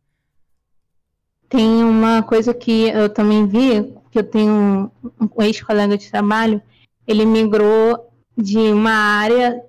Tem 1.51 1.85
uma 1.85 2.23
coisa 2.23 2.55
que 2.55 2.88
eu 2.88 3.12
também 3.12 3.46
vi, 3.46 3.92
que 4.11 4.18
eu 4.20 4.25
tenho 4.25 4.90
um 5.20 5.42
ex-colega 5.42 5.99
de 5.99 6.11
trabalho, 6.11 6.62
ele 7.07 7.27
migrou 7.27 8.11
de 8.37 8.57
uma 8.57 8.92
área 8.92 9.61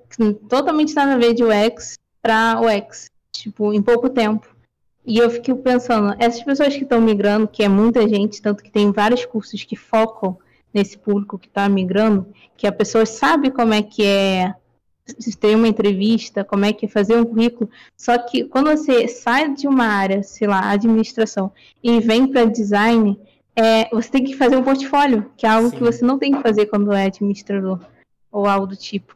totalmente 0.48 0.94
nada 0.94 1.16
a 1.16 1.18
ver 1.18 1.34
de 1.34 1.44
UX 1.44 1.98
para 2.22 2.62
UX, 2.62 3.10
tipo, 3.32 3.74
em 3.74 3.82
pouco 3.82 4.10
tempo. 4.10 4.51
E 5.06 5.18
eu 5.18 5.30
fiquei 5.30 5.54
pensando, 5.56 6.16
essas 6.20 6.44
pessoas 6.44 6.76
que 6.76 6.84
estão 6.84 7.02
migrando, 7.02 7.48
que 7.48 7.64
é 7.64 7.68
muita 7.68 8.08
gente, 8.08 8.42
tanto 8.42 8.64
que 8.64 8.72
tem 8.72 8.92
vários 8.92 9.26
cursos 9.26 9.64
que 9.64 9.76
focam 9.76 10.38
nesse 10.74 10.98
público 10.98 11.40
que 11.40 11.48
está 11.48 11.68
migrando, 11.68 12.28
que 12.56 12.68
a 12.68 12.72
pessoa 12.72 13.06
sabe 13.06 13.52
como 13.52 13.74
é 13.74 13.82
que 13.82 14.04
é 14.04 14.54
ter 15.40 15.56
uma 15.56 15.68
entrevista, 15.68 16.44
como 16.44 16.66
é 16.66 16.72
que 16.72 16.86
é 16.86 16.90
fazer 16.90 17.18
um 17.18 17.26
currículo. 17.26 17.70
Só 17.98 18.18
que 18.18 18.46
quando 18.46 18.70
você 18.70 19.08
sai 19.08 19.54
de 19.54 19.68
uma 19.68 19.86
área, 19.86 20.24
sei 20.24 20.48
lá, 20.48 20.70
administração, 20.70 21.52
e 21.84 22.00
vem 22.00 22.28
para 22.28 22.46
design, 22.46 23.20
é, 23.56 23.90
você 23.90 24.10
tem 24.10 24.24
que 24.24 24.36
fazer 24.36 24.56
um 24.56 24.64
portfólio, 24.64 25.32
que 25.36 25.46
é 25.46 25.50
algo 25.50 25.70
Sim. 25.70 25.78
que 25.78 25.84
você 25.84 26.06
não 26.06 26.18
tem 26.18 26.32
que 26.32 26.42
fazer 26.42 26.68
quando 26.68 26.94
é 26.94 27.06
administrador 27.06 27.80
ou 28.32 28.46
algo 28.46 28.68
do 28.68 28.76
tipo. 28.76 29.16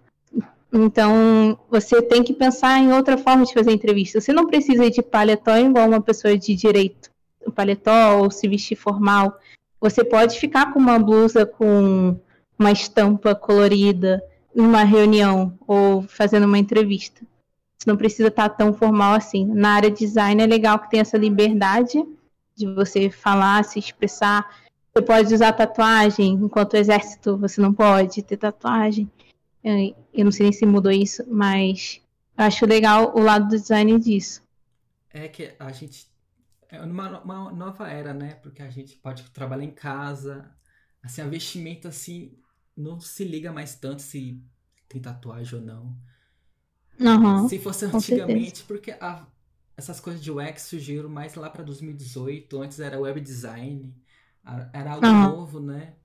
Então, 0.78 1.58
você 1.70 2.02
tem 2.02 2.22
que 2.22 2.34
pensar 2.34 2.78
em 2.80 2.92
outra 2.92 3.18
forma 3.18 3.46
de 3.46 3.54
fazer 3.54 3.72
entrevista. 3.72 4.20
Você 4.20 4.34
não 4.34 4.46
precisa 4.46 4.84
ir 4.84 4.92
de 4.92 5.02
paletó 5.02 5.56
igual 5.56 5.88
uma 5.88 6.02
pessoa 6.02 6.38
de 6.38 6.54
direito, 6.54 7.10
paletó 7.56 8.18
ou 8.18 8.30
se 8.30 8.46
vestir 8.46 8.76
formal. 8.76 9.40
Você 9.80 10.04
pode 10.04 10.38
ficar 10.38 10.74
com 10.74 10.80
uma 10.80 11.00
blusa 11.00 11.46
com 11.46 12.20
uma 12.60 12.74
estampa 12.74 13.34
colorida 13.34 14.22
numa 14.54 14.84
reunião 14.84 15.58
ou 15.66 16.02
fazendo 16.02 16.44
uma 16.44 16.58
entrevista. 16.58 17.22
Você 17.78 17.90
não 17.90 17.96
precisa 17.96 18.28
estar 18.28 18.50
tão 18.50 18.74
formal 18.74 19.14
assim. 19.14 19.46
Na 19.46 19.76
área 19.76 19.90
de 19.90 20.00
design 20.00 20.44
é 20.44 20.46
legal 20.46 20.78
que 20.80 20.90
tem 20.90 21.00
essa 21.00 21.18
liberdade 21.18 22.06
de 22.54 22.66
você 22.74 23.10
falar, 23.10 23.64
se 23.64 23.80
expressar. 23.80 24.46
Você 24.94 25.02
pode 25.02 25.34
usar 25.34 25.54
tatuagem, 25.54 26.34
enquanto 26.34 26.76
exército 26.76 27.38
você 27.38 27.62
não 27.62 27.74
pode 27.74 28.22
ter 28.24 28.36
tatuagem. 28.36 29.10
Eu 30.14 30.26
não 30.26 30.32
sei 30.32 30.44
nem 30.44 30.54
se 30.54 30.66
mudou 30.66 30.92
isso, 30.92 31.24
mas 31.28 32.00
acho 32.38 32.66
legal 32.68 33.16
o 33.16 33.20
lado 33.20 33.48
do 33.48 33.60
design 33.60 34.00
disso. 34.00 34.44
É 35.10 35.28
que 35.28 35.54
a 35.58 35.72
gente. 35.72 36.08
É 36.70 36.80
uma, 36.82 37.22
uma 37.22 37.52
nova 37.52 37.90
era, 37.90 38.14
né? 38.14 38.36
Porque 38.36 38.62
a 38.62 38.70
gente 38.70 38.96
pode 38.98 39.24
trabalhar 39.32 39.64
em 39.64 39.72
casa. 39.72 40.52
Assim, 41.02 41.22
a 41.22 41.28
vestimenta, 41.28 41.88
assim, 41.88 42.38
não 42.78 43.00
se 43.00 43.24
liga 43.24 43.52
mais 43.52 43.76
tanto 43.76 44.02
se 44.02 44.40
tem 44.88 45.02
tatuagem 45.02 45.60
ou 45.60 45.66
não. 45.66 45.98
Uhum, 47.00 47.50
se 47.50 47.60
fosse 47.60 47.86
antigamente, 47.86 48.64
porque 48.64 48.92
a, 48.92 49.26
essas 49.76 50.00
coisas 50.00 50.24
de 50.24 50.32
UX 50.32 50.62
surgiram 50.64 51.10
mais 51.10 51.36
lá 51.36 51.50
para 51.50 51.64
2018, 51.64 52.62
antes 52.62 52.80
era 52.80 53.00
web 53.00 53.20
design, 53.20 53.94
era 54.72 54.94
algo 54.94 55.06
uhum. 55.06 55.22
novo, 55.24 55.60
né? 55.60 55.96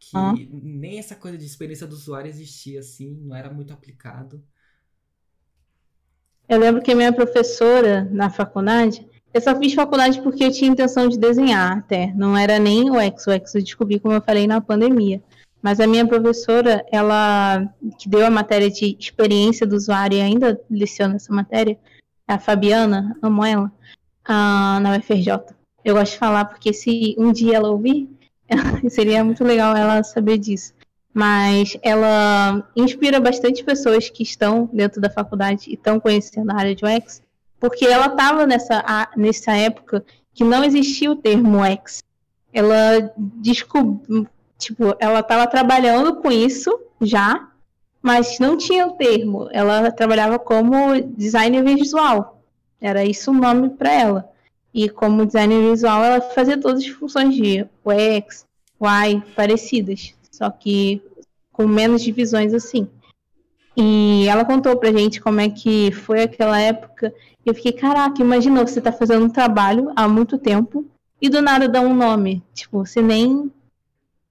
Que 0.00 0.16
uhum. 0.16 0.60
nem 0.62 0.98
essa 0.98 1.14
coisa 1.14 1.36
de 1.36 1.44
experiência 1.44 1.86
do 1.86 1.92
usuário 1.92 2.28
existia 2.28 2.80
assim, 2.80 3.14
não 3.22 3.36
era 3.36 3.52
muito 3.52 3.72
aplicado. 3.72 4.42
Eu 6.48 6.58
lembro 6.58 6.82
que 6.82 6.94
minha 6.94 7.12
professora 7.12 8.08
na 8.10 8.28
faculdade, 8.30 9.06
eu 9.32 9.40
só 9.40 9.54
fiz 9.56 9.72
faculdade 9.74 10.20
porque 10.20 10.42
eu 10.42 10.50
tinha 10.50 10.70
intenção 10.70 11.06
de 11.06 11.16
desenhar 11.16 11.78
até, 11.78 12.12
não 12.14 12.36
era 12.36 12.58
nem 12.58 12.90
o 12.90 12.94
UX, 12.94 13.26
o 13.26 13.30
UX 13.30 13.54
eu 13.54 13.62
descobri, 13.62 14.00
como 14.00 14.14
eu 14.14 14.22
falei, 14.22 14.48
na 14.48 14.60
pandemia. 14.60 15.22
Mas 15.62 15.78
a 15.78 15.86
minha 15.86 16.06
professora, 16.06 16.84
ela 16.90 17.72
que 17.98 18.08
deu 18.08 18.26
a 18.26 18.30
matéria 18.30 18.70
de 18.70 18.96
experiência 18.98 19.66
do 19.66 19.76
usuário 19.76 20.16
e 20.16 20.20
ainda 20.20 20.60
leciona 20.68 21.16
essa 21.16 21.32
matéria, 21.32 21.78
a 22.26 22.38
Fabiana, 22.38 23.16
amo 23.22 23.44
ela, 23.44 23.70
na 24.26 24.96
UFRJ. 24.98 25.54
Eu 25.84 25.94
gosto 25.94 26.12
de 26.12 26.18
falar 26.18 26.46
porque 26.46 26.72
se 26.72 27.14
um 27.18 27.30
dia 27.32 27.56
ela 27.56 27.70
ouvir, 27.70 28.08
seria 28.90 29.24
muito 29.24 29.44
legal 29.44 29.76
ela 29.76 30.02
saber 30.02 30.38
disso. 30.38 30.72
Mas 31.12 31.76
ela 31.82 32.68
inspira 32.76 33.18
bastante 33.18 33.64
pessoas 33.64 34.08
que 34.08 34.22
estão 34.22 34.68
dentro 34.72 35.00
da 35.00 35.10
faculdade 35.10 35.68
e 35.68 35.74
estão 35.74 35.98
conhecendo 35.98 36.50
a 36.50 36.56
área 36.56 36.74
de 36.74 36.84
UX, 36.84 37.22
porque 37.58 37.84
ela 37.84 38.06
estava 38.06 38.46
nessa, 38.46 39.08
nessa 39.16 39.52
época 39.52 40.04
que 40.32 40.44
não 40.44 40.64
existia 40.64 41.10
o 41.10 41.16
termo 41.16 41.58
UX. 41.62 42.02
Ela 42.52 43.12
descobriu, 43.16 44.26
tipo, 44.56 44.94
ela 44.98 45.20
estava 45.20 45.46
trabalhando 45.46 46.16
com 46.16 46.30
isso 46.30 46.78
já, 47.00 47.48
mas 48.00 48.38
não 48.38 48.56
tinha 48.56 48.86
o 48.86 48.92
termo. 48.92 49.48
Ela 49.52 49.90
trabalhava 49.90 50.38
como 50.38 51.00
designer 51.16 51.62
visual. 51.64 52.42
Era 52.80 53.04
isso 53.04 53.30
o 53.30 53.34
nome 53.34 53.70
para 53.70 53.92
ela. 53.92 54.30
E 54.72 54.88
como 54.88 55.26
designer 55.26 55.70
visual, 55.70 56.02
ela 56.04 56.20
fazia 56.20 56.58
todas 56.58 56.82
as 56.82 56.88
funções 56.88 57.34
de 57.34 57.66
UX, 57.84 58.46
UI 58.78 59.20
parecidas, 59.34 60.14
só 60.30 60.48
que 60.50 61.02
com 61.52 61.66
menos 61.66 62.02
divisões 62.02 62.54
assim. 62.54 62.88
E 63.76 64.26
ela 64.28 64.44
contou 64.44 64.76
pra 64.76 64.92
gente 64.92 65.20
como 65.20 65.40
é 65.40 65.48
que 65.48 65.90
foi 65.92 66.22
aquela 66.22 66.60
época. 66.60 67.14
Eu 67.44 67.54
fiquei, 67.54 67.72
caraca, 67.72 68.20
imagina 68.20 68.64
você 68.64 68.80
tá 68.80 68.92
fazendo 68.92 69.24
um 69.24 69.30
trabalho 69.30 69.92
há 69.96 70.08
muito 70.08 70.38
tempo 70.38 70.84
e 71.20 71.28
do 71.28 71.42
nada 71.42 71.68
dá 71.68 71.80
um 71.80 71.94
nome. 71.94 72.42
Tipo, 72.54 72.84
você 72.84 73.02
nem, 73.02 73.50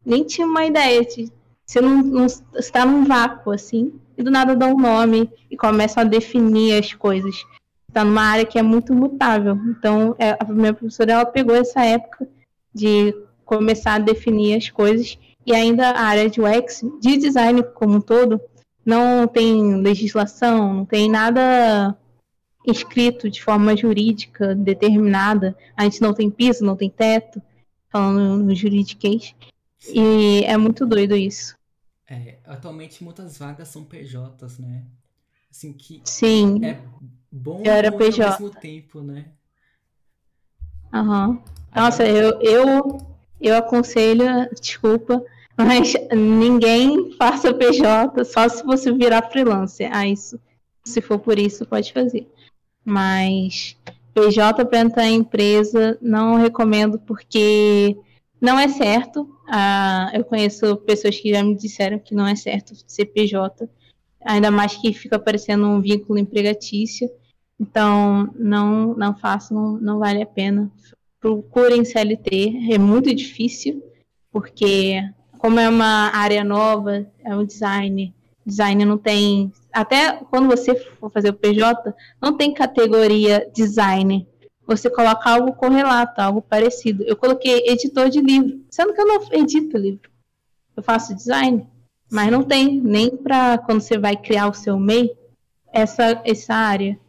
nem 0.06 0.24
tinha 0.24 0.48
uma 0.48 0.66
ideia 0.66 1.04
de, 1.04 1.32
você 1.66 1.82
não, 1.82 2.02
não 2.02 2.26
está 2.26 2.86
num 2.86 3.06
vácuo, 3.06 3.52
assim, 3.52 3.94
e 4.18 4.24
do 4.24 4.32
nada 4.32 4.56
dá 4.56 4.68
um 4.68 4.78
nome 4.78 5.32
e 5.50 5.56
começa 5.56 6.02
a 6.02 6.04
definir 6.04 6.78
as 6.78 6.94
coisas. 6.94 7.46
Está 7.90 8.06
numa 8.06 8.22
área 8.22 8.46
que 8.46 8.58
é 8.58 8.62
muito 8.62 8.94
mutável. 8.94 9.60
Então, 9.68 10.16
é, 10.18 10.38
a 10.40 10.46
minha 10.46 10.74
professora 10.74 11.12
ela 11.12 11.26
pegou 11.26 11.56
essa 11.56 11.84
época 11.84 12.28
de 12.74 13.14
começar 13.44 13.96
a 13.96 14.00
definir 14.00 14.56
as 14.56 14.70
coisas 14.70 15.18
e 15.46 15.54
ainda 15.54 15.90
a 15.90 16.04
área 16.04 16.30
de 16.30 16.40
UX, 16.40 16.82
de 17.02 17.18
design 17.18 17.64
como 17.74 17.96
um 17.96 18.02
todo, 18.02 18.40
não 18.86 19.28
tem 19.28 19.82
legislação, 19.82 20.74
não 20.74 20.86
tem 20.86 21.10
nada 21.10 21.98
escrito 22.66 23.30
de 23.30 23.42
forma 23.42 23.76
jurídica 23.76 24.54
determinada. 24.54 25.58
A 25.76 25.84
gente 25.84 26.02
não 26.02 26.14
tem 26.14 26.30
piso, 26.30 26.64
não 26.64 26.76
tem 26.76 26.90
teto, 26.90 27.42
falando 27.90 28.44
no 28.44 28.56
juridiquês. 28.56 29.34
E 29.88 30.44
é 30.46 30.56
muito 30.58 30.86
doido 30.86 31.16
isso. 31.16 31.58
É, 32.08 32.38
atualmente 32.46 33.04
muitas 33.04 33.38
vagas 33.38 33.68
são 33.68 33.84
PJs, 33.84 34.60
né? 34.60 34.84
Assim 35.52 35.74
que 35.74 36.02
Sim. 36.06 36.64
é 36.64 36.80
bom 37.32 37.64
eu 37.66 37.72
era 37.72 37.92
PJ. 37.92 38.24
ao 38.24 38.32
mesmo 38.32 38.50
tempo, 38.52 39.02
né? 39.02 39.26
Aham. 40.94 41.30
Uhum. 41.30 41.44
Nossa, 41.76 42.06
eu, 42.06 42.40
eu, 42.42 42.98
eu 43.40 43.56
aconselho, 43.56 44.26
desculpa, 44.60 45.24
mas 45.58 45.94
ninguém 46.16 47.12
faça 47.14 47.54
PJ 47.54 48.26
só 48.26 48.50
se 48.50 48.64
você 48.64 48.92
virar 48.92 49.30
freelancer. 49.30 49.90
Ah, 49.94 50.08
isso, 50.08 50.40
se 50.84 51.02
for 51.02 51.20
por 51.20 51.38
isso, 51.38 51.66
pode 51.66 51.94
fazer. 51.94 52.28
Mas 52.84 53.78
PJ 54.14 54.66
para 54.66 54.80
entrar 54.80 55.06
em 55.06 55.16
empresa, 55.16 55.98
não 56.02 56.36
recomendo 56.36 57.00
porque 57.00 57.98
não 58.42 58.58
é 58.58 58.68
certo. 58.68 59.30
Ah, 59.48 60.12
eu 60.14 60.24
conheço 60.24 60.78
pessoas 60.78 61.20
que 61.20 61.32
já 61.32 61.44
me 61.44 61.56
disseram 61.56 62.00
que 62.00 62.16
não 62.16 62.26
é 62.26 62.36
certo 62.36 62.74
ser 62.88 63.06
PJ, 63.06 63.70
ainda 64.24 64.52
mais 64.52 64.76
que 64.76 64.94
fica 64.94 65.20
parecendo 65.20 65.68
um 65.68 65.82
vínculo 65.82 66.20
empregatício. 66.20 67.10
Então, 67.60 68.34
não, 68.36 68.94
não 68.96 69.16
façam, 69.16 69.58
não, 69.58 69.80
não 69.80 70.00
vale 70.00 70.22
a 70.22 70.26
pena. 70.26 70.72
Procurem 71.20 71.84
CLT, 71.84 72.72
é 72.72 72.78
muito 72.78 73.14
difícil, 73.14 73.84
porque 74.32 75.02
como 75.38 75.60
é 75.60 75.68
uma 75.68 76.12
área 76.16 76.44
nova, 76.44 77.06
é 77.24 77.36
um 77.36 77.46
design, 77.46 78.14
design 78.46 78.86
não 78.86 78.98
tem. 78.98 79.52
Até 79.74 80.14
quando 80.30 80.48
você 80.48 80.76
for 80.76 81.12
fazer 81.12 81.30
o 81.30 81.34
PJ, 81.34 81.94
não 82.22 82.38
tem 82.38 82.54
categoria 82.54 83.50
design 83.54 84.26
você 84.70 84.88
coloca 84.88 85.28
algo 85.28 85.54
correlato, 85.54 86.22
algo 86.22 86.44
parecido. 86.44 87.04
Eu 87.04 87.16
coloquei 87.16 87.64
editor 87.66 88.08
de 88.08 88.22
livro, 88.22 88.64
sendo 88.70 88.94
que 88.94 89.02
eu 89.02 89.08
não 89.08 89.20
edito 89.32 89.76
livro. 89.76 90.12
Eu 90.78 90.84
faço 90.84 91.16
design, 91.16 91.68
mas 92.12 92.32
não 92.32 92.44
tem 92.44 92.82
nem 92.82 93.16
para 93.16 93.58
quando 93.58 93.82
você 93.82 93.98
vai 93.98 94.16
criar 94.16 94.48
o 94.48 94.54
seu 94.54 94.80
MEI 94.80 95.16
essa 95.72 96.22
essa 96.26 96.54
área. 96.54 97.00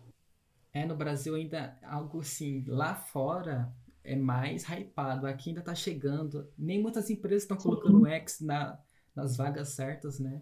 É, 0.72 0.84
no 0.86 0.94
Brasil 0.96 1.34
ainda 1.34 1.76
algo 1.82 2.20
assim, 2.20 2.64
lá 2.66 2.94
fora 2.94 3.72
é 4.04 4.14
mais 4.16 4.64
hypado, 4.64 5.26
aqui 5.26 5.50
ainda 5.50 5.62
tá 5.62 5.74
chegando. 5.74 6.48
Nem 6.56 6.80
muitas 6.80 7.10
empresas 7.10 7.42
estão 7.42 7.56
colocando 7.56 8.02
o 8.02 8.06
X 8.06 8.40
na, 8.40 8.78
nas 9.14 9.36
vagas 9.36 9.70
certas, 9.70 10.18
né? 10.18 10.40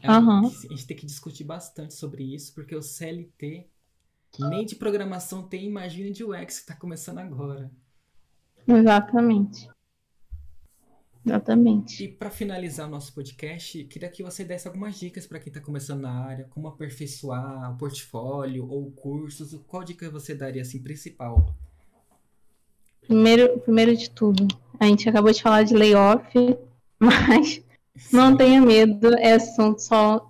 É, 0.00 0.10
uhum. 0.10 0.46
A 0.46 0.48
gente 0.48 0.86
tem 0.86 0.96
que 0.96 1.06
discutir 1.06 1.44
bastante 1.44 1.94
sobre 1.94 2.34
isso, 2.34 2.54
porque 2.54 2.74
o 2.74 2.82
CLT 2.82 3.68
nem 4.38 4.64
de 4.64 4.74
programação 4.74 5.46
tem, 5.46 5.66
imagina 5.66 6.10
de 6.10 6.24
UX 6.24 6.56
que 6.56 6.62
está 6.62 6.74
começando 6.74 7.18
agora. 7.18 7.70
Exatamente. 8.66 9.68
Exatamente. 11.24 12.04
E 12.04 12.08
para 12.08 12.30
finalizar 12.30 12.88
o 12.88 12.90
nosso 12.90 13.14
podcast, 13.14 13.84
queria 13.84 14.08
que 14.08 14.22
você 14.22 14.44
desse 14.44 14.66
algumas 14.66 14.98
dicas 14.98 15.26
para 15.26 15.38
quem 15.38 15.50
está 15.50 15.60
começando 15.60 16.00
na 16.00 16.12
área, 16.12 16.46
como 16.50 16.66
aperfeiçoar 16.66 17.72
o 17.72 17.78
portfólio 17.78 18.68
ou 18.68 18.90
cursos. 18.90 19.56
Qual 19.66 19.84
dica 19.84 20.10
você 20.10 20.34
daria 20.34 20.62
assim 20.62 20.82
principal? 20.82 21.54
Primeiro, 23.02 23.58
primeiro 23.60 23.96
de 23.96 24.10
tudo, 24.10 24.46
a 24.78 24.86
gente 24.86 25.08
acabou 25.08 25.32
de 25.32 25.42
falar 25.42 25.62
de 25.62 25.74
layoff, 25.74 26.32
mas 26.98 27.62
Sim. 27.96 28.16
não 28.16 28.36
tenha 28.36 28.60
medo, 28.60 29.14
é, 29.14 29.38
só, 29.38 29.76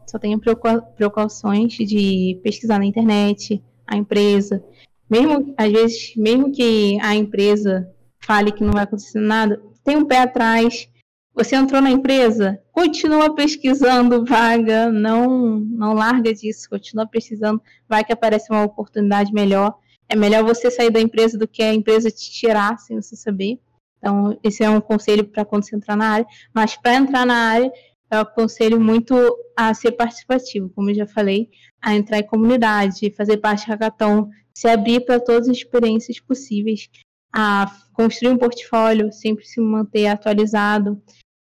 só 0.06 0.18
tenha 0.18 0.38
precauções 0.38 1.74
de 1.74 2.40
pesquisar 2.42 2.78
na 2.78 2.86
internet, 2.86 3.62
a 3.86 3.96
empresa. 3.96 4.62
Mesmo, 5.08 5.54
às 5.56 5.70
vezes, 5.70 6.16
mesmo 6.16 6.50
que 6.52 6.98
a 7.00 7.14
empresa 7.14 7.90
fale 8.18 8.52
que 8.52 8.64
não 8.64 8.72
vai 8.72 8.84
acontecer 8.84 9.20
nada, 9.20 9.60
tem 9.84 9.96
um 9.96 10.04
pé 10.04 10.18
atrás. 10.18 10.88
Você 11.34 11.56
entrou 11.56 11.80
na 11.80 11.90
empresa, 11.90 12.60
continua 12.72 13.34
pesquisando 13.34 14.24
vaga, 14.24 14.92
não 14.92 15.60
não 15.60 15.94
larga 15.94 16.32
disso, 16.34 16.68
continua 16.68 17.06
pesquisando, 17.06 17.60
vai 17.88 18.04
que 18.04 18.12
aparece 18.12 18.52
uma 18.52 18.64
oportunidade 18.64 19.32
melhor. 19.32 19.78
É 20.08 20.14
melhor 20.14 20.44
você 20.44 20.70
sair 20.70 20.90
da 20.90 21.00
empresa 21.00 21.38
do 21.38 21.48
que 21.48 21.62
a 21.62 21.72
empresa 21.72 22.10
te 22.10 22.30
tirar 22.30 22.78
sem 22.78 23.00
você 23.00 23.16
saber. 23.16 23.58
Então, 23.96 24.38
esse 24.42 24.62
é 24.62 24.68
um 24.68 24.80
conselho 24.80 25.24
para 25.24 25.44
quando 25.44 25.64
você 25.64 25.74
entrar 25.74 25.96
na 25.96 26.10
área. 26.10 26.26
Mas 26.52 26.76
para 26.76 26.96
entrar 26.96 27.24
na 27.24 27.34
área, 27.34 27.72
eu 28.10 28.18
aconselho 28.18 28.78
muito 28.78 29.14
a 29.56 29.72
ser 29.72 29.92
participativo, 29.92 30.68
como 30.74 30.90
eu 30.90 30.94
já 30.94 31.06
falei, 31.06 31.48
a 31.80 31.94
entrar 31.94 32.18
em 32.18 32.26
comunidade, 32.26 33.10
fazer 33.16 33.38
parte 33.38 33.64
do 33.64 33.70
hackathon, 33.70 34.28
se 34.54 34.68
abrir 34.68 35.00
para 35.06 35.18
todas 35.18 35.48
as 35.48 35.56
experiências 35.56 36.20
possíveis, 36.20 36.90
a 37.34 37.66
construir 37.92 38.32
um 38.32 38.38
portfólio, 38.38 39.12
sempre 39.12 39.44
se 39.44 39.60
manter 39.60 40.06
atualizado 40.06 41.00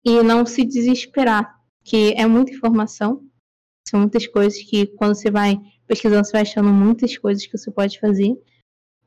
e 0.05 0.21
não 0.21 0.45
se 0.45 0.63
desesperar, 0.63 1.55
que 1.83 2.13
é 2.17 2.25
muita 2.25 2.51
informação, 2.51 3.21
são 3.87 4.01
muitas 4.01 4.27
coisas 4.27 4.61
que 4.61 4.85
quando 4.85 5.15
você 5.15 5.31
vai 5.31 5.57
pesquisando, 5.87 6.25
você 6.25 6.33
vai 6.33 6.41
achando 6.41 6.69
muitas 6.69 7.17
coisas 7.17 7.45
que 7.45 7.57
você 7.57 7.71
pode 7.71 7.99
fazer, 7.99 8.35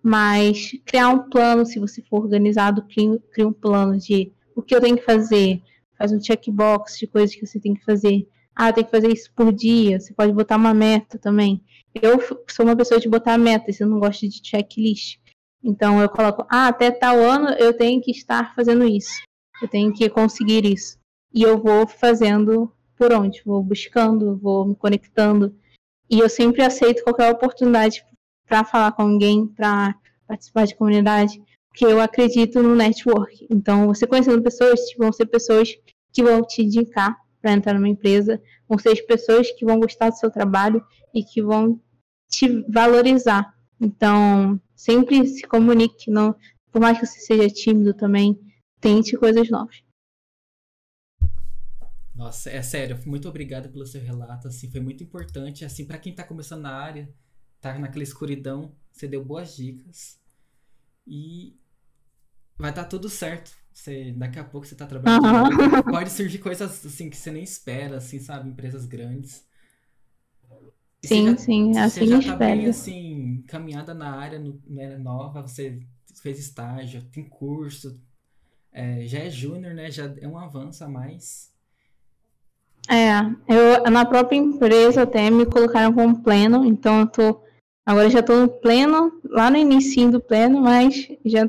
mas 0.03 0.71
criar 0.87 1.11
um 1.11 1.29
plano, 1.29 1.67
se 1.67 1.79
você 1.79 2.03
for 2.03 2.23
organizado, 2.23 2.87
cria 2.87 3.47
um 3.47 3.53
plano 3.53 3.99
de 3.99 4.33
o 4.57 4.63
que 4.63 4.75
eu 4.75 4.81
tenho 4.81 4.97
que 4.97 5.05
fazer, 5.05 5.63
faz 5.99 6.13
um 6.13 6.21
checkbox 6.21 6.99
de 6.99 7.07
coisas 7.07 7.35
que 7.35 7.47
você 7.47 7.61
tem 7.61 7.75
que 7.75 7.85
fazer. 7.85 8.27
Ah, 8.55 8.73
tem 8.73 8.85
que 8.85 8.91
fazer 8.91 9.13
isso 9.13 9.31
por 9.35 9.53
dia, 9.53 10.01
você 10.01 10.13
pode 10.13 10.33
botar 10.33 10.57
uma 10.57 10.75
meta 10.75 11.19
também. 11.19 11.63
Eu 11.95 12.19
sou 12.49 12.65
uma 12.67 12.77
pessoa 12.77 13.01
de 13.01 13.09
botar 13.09 13.39
metas, 13.39 13.81
eu 13.81 13.87
não 13.87 13.99
gosto 13.99 14.29
de 14.29 14.41
checklist. 14.43 15.19
Então 15.63 16.01
eu 16.01 16.09
coloco, 16.09 16.47
ah, 16.49 16.69
até 16.69 16.91
tal 16.91 17.17
ano 17.19 17.51
eu 17.51 17.77
tenho 17.77 18.01
que 18.01 18.11
estar 18.11 18.55
fazendo 18.55 18.85
isso. 18.85 19.23
Eu 19.61 19.69
tenho 19.69 19.93
que 19.93 20.09
conseguir 20.09 20.65
isso. 20.65 20.99
E 21.33 21.43
eu 21.43 21.63
vou 21.63 21.87
fazendo 21.87 22.73
por 22.97 23.13
onde? 23.13 23.43
Vou 23.45 23.63
buscando, 23.63 24.37
vou 24.37 24.67
me 24.67 24.75
conectando. 24.75 25.55
E 26.11 26.19
eu 26.19 26.29
sempre 26.29 26.63
aceito 26.63 27.05
qualquer 27.05 27.31
oportunidade 27.33 28.05
para 28.47 28.65
falar 28.65 28.93
com 28.93 29.03
alguém, 29.03 29.47
para 29.47 29.95
participar 30.27 30.67
de 30.67 30.75
comunidade, 30.75 31.41
porque 31.69 31.85
eu 31.85 32.01
acredito 32.01 32.63
no 32.63 32.75
network. 32.75 33.47
Então, 33.49 33.87
você 33.87 34.07
conhecendo 34.07 34.43
pessoas, 34.43 34.81
vão 34.99 35.13
ser 35.13 35.27
pessoas 35.27 35.71
que 36.13 36.23
vão 36.23 36.43
te 36.43 36.63
indicar 36.63 37.17
para 37.41 37.53
entrar 37.53 37.75
numa 37.75 37.89
empresa, 37.89 38.43
vão 38.69 38.79
ser 38.79 38.91
as 38.91 39.01
pessoas 39.01 39.51
que 39.53 39.65
vão 39.65 39.79
gostar 39.79 40.11
do 40.11 40.17
seu 40.17 40.31
trabalho 40.31 40.85
e 41.15 41.23
que 41.23 41.41
vão 41.41 41.81
te 42.29 42.65
valorizar. 42.69 43.55
Então, 43.81 44.61
sempre 44.75 45.27
se 45.27 45.47
comunique, 45.47 46.11
não, 46.11 46.37
por 46.71 46.81
mais 46.81 46.99
que 46.99 47.07
você 47.07 47.21
seja 47.21 47.49
tímido 47.49 47.95
também, 47.95 48.39
tente 48.81 49.17
coisas 49.17 49.49
novas. 49.49 49.83
Nossa, 52.15 52.51
é 52.51 52.61
sério, 52.61 52.99
muito 53.07 53.29
obrigado 53.29 53.71
pelo 53.71 53.87
seu 53.87 54.03
relato, 54.03 54.47
assim, 54.47 54.71
foi 54.71 54.81
muito 54.81 55.03
importante, 55.03 55.65
assim, 55.65 55.87
para 55.87 55.99
quem 55.99 56.11
está 56.11 56.23
começando 56.23 56.63
na 56.63 56.75
área, 56.75 57.11
tá 57.61 57.79
naquela 57.79 58.03
escuridão, 58.03 58.75
você 58.93 59.09
deu 59.09 59.25
boas 59.25 59.57
dicas 59.57 60.21
e 61.07 61.57
vai 62.59 62.73
tá 62.75 62.85
tudo 62.85 63.09
certo. 63.09 63.59
Você, 63.73 64.13
daqui 64.13 64.39
a 64.39 64.45
pouco 64.45 64.67
você 64.67 64.75
tá 64.75 64.87
trabalhando, 64.87 65.25
uhum. 65.25 65.83
pode 65.91 66.11
surgir 66.11 66.39
coisas 66.39 66.85
assim 66.85 67.09
que 67.09 67.17
você 67.17 67.31
nem 67.31 67.43
espera, 67.43 67.97
assim, 67.97 68.19
sabe, 68.19 68.51
empresas 68.51 68.85
grandes. 68.85 69.47
Sim, 71.05 71.31
já, 71.31 71.37
sim, 71.39 71.79
assim 71.79 72.07
Você 72.07 72.23
já 72.23 72.33
tá 72.33 72.37
bem, 72.37 72.67
assim, 72.67 73.45
caminhada 73.49 73.95
na 73.95 74.15
área 74.15 74.39
né, 74.67 74.99
nova, 74.99 75.43
você 75.43 75.81
fez 76.23 76.39
estágio, 76.39 77.03
tem 77.11 77.25
curso, 77.25 77.99
é, 78.73 79.07
já 79.07 79.21
é 79.21 79.31
júnior, 79.31 79.75
né? 79.75 79.91
Já 79.91 80.15
é 80.21 80.29
um 80.29 80.39
avanço 80.39 80.85
a 80.85 80.89
mais. 80.89 81.51
É, 82.89 83.21
eu 83.49 83.91
na 83.91 84.05
própria 84.05 84.37
empresa 84.37 85.03
até 85.03 85.31
me 85.31 85.47
colocaram 85.47 85.93
como 85.93 86.23
pleno, 86.23 86.65
então 86.65 87.01
eu 87.01 87.07
tô 87.07 87.41
agora 87.87 88.11
já 88.11 88.23
tô 88.23 88.37
no 88.41 88.49
pleno, 88.49 89.21
lá 89.25 89.51
no 89.51 89.57
início 89.57 90.11
do 90.11 90.21
pleno, 90.21 90.61
mas 90.61 91.09
já 91.25 91.49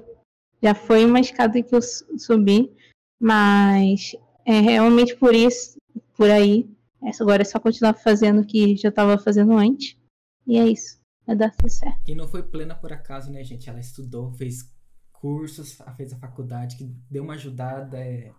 já 0.63 0.75
foi 0.75 1.03
uma 1.03 1.19
escada 1.19 1.61
que 1.61 1.73
eu 1.73 1.81
subi, 1.81 2.71
mas 3.19 4.15
é 4.45 4.59
realmente 4.59 5.15
por 5.15 5.33
isso, 5.33 5.77
por 6.15 6.29
aí 6.29 6.69
essa 7.03 7.23
agora 7.23 7.41
é 7.41 7.45
só 7.45 7.59
continuar 7.59 7.93
fazendo 7.93 8.41
o 8.41 8.45
que 8.45 8.75
já 8.75 8.89
estava 8.89 9.17
fazendo 9.17 9.53
antes. 9.53 9.97
E 10.45 10.57
é 10.57 10.67
isso. 10.67 10.99
Vai 11.25 11.35
dar 11.35 11.51
tudo 11.51 11.69
certo. 11.69 11.99
E 12.07 12.15
não 12.15 12.27
foi 12.27 12.43
plena 12.43 12.75
por 12.75 12.91
acaso, 12.91 13.31
né, 13.31 13.43
gente? 13.43 13.69
Ela 13.69 13.79
estudou, 13.79 14.31
fez 14.33 14.71
cursos, 15.11 15.77
fez 15.95 16.13
a 16.13 16.17
faculdade, 16.17 16.75
que 16.77 16.95
deu 17.09 17.23
uma 17.23 17.33
ajudada, 17.33 17.97
é... 17.97 18.31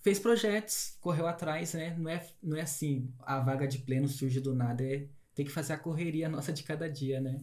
fez 0.00 0.18
projetos, 0.18 0.96
correu 1.00 1.26
atrás, 1.26 1.74
né? 1.74 1.96
Não 1.96 2.10
é, 2.10 2.26
não 2.42 2.56
é 2.56 2.62
assim, 2.62 3.12
a 3.20 3.40
vaga 3.40 3.66
de 3.66 3.78
pleno 3.78 4.08
surge 4.08 4.40
do 4.40 4.54
nada, 4.54 4.84
é 4.84 5.06
tem 5.34 5.46
que 5.46 5.52
fazer 5.52 5.72
a 5.72 5.78
correria 5.78 6.28
nossa 6.28 6.52
de 6.52 6.62
cada 6.62 6.90
dia, 6.90 7.20
né? 7.20 7.40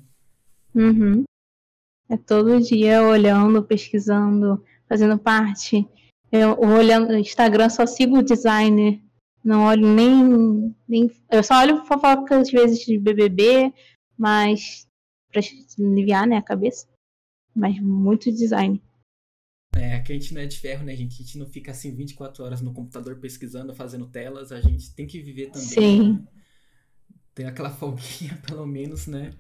Uhum. 0.76 1.24
É 2.10 2.18
todo 2.18 2.62
dia 2.62 3.02
olhando, 3.02 3.64
pesquisando, 3.64 4.64
fazendo 4.88 5.18
parte. 5.18 5.88
Eu 6.32 6.60
olhando 6.60 7.08
no 7.08 7.18
Instagram, 7.18 7.70
só 7.70 7.86
sigo 7.86 8.20
o 8.20 8.24
designer 8.24 9.02
não 9.48 9.64
olho 9.64 9.88
nem, 9.88 10.76
nem. 10.86 11.10
Eu 11.32 11.42
só 11.42 11.62
olho 11.62 11.86
fofocas 11.86 12.42
às 12.42 12.52
vezes 12.52 12.80
de 12.80 13.00
BBB, 13.00 13.74
mas. 14.18 14.86
pra 15.32 15.42
aliviar, 15.80 16.28
né, 16.28 16.36
a 16.36 16.42
cabeça. 16.42 16.86
Mas 17.56 17.80
muito 17.80 18.30
design. 18.30 18.84
É, 19.74 20.00
que 20.00 20.12
a 20.12 20.16
gente 20.16 20.34
não 20.34 20.42
é 20.42 20.46
de 20.46 20.60
ferro, 20.60 20.84
né, 20.84 20.94
gente? 20.98 21.14
A 21.14 21.24
gente 21.24 21.38
não 21.38 21.46
fica 21.46 21.72
assim 21.72 21.96
24 21.96 22.44
horas 22.44 22.62
no 22.62 22.74
computador 22.74 23.22
pesquisando, 23.22 23.74
fazendo 23.74 24.08
telas. 24.08 24.52
A 24.52 24.60
gente 24.60 24.94
tem 24.94 25.08
que 25.08 25.22
viver 25.22 25.46
também. 25.46 25.68
Sim. 25.68 26.14
Né? 26.14 26.28
Tem 27.34 27.46
aquela 27.46 27.70
folguinha, 27.72 28.38
pelo 28.46 28.68
menos, 28.68 29.08
né? 29.08 29.32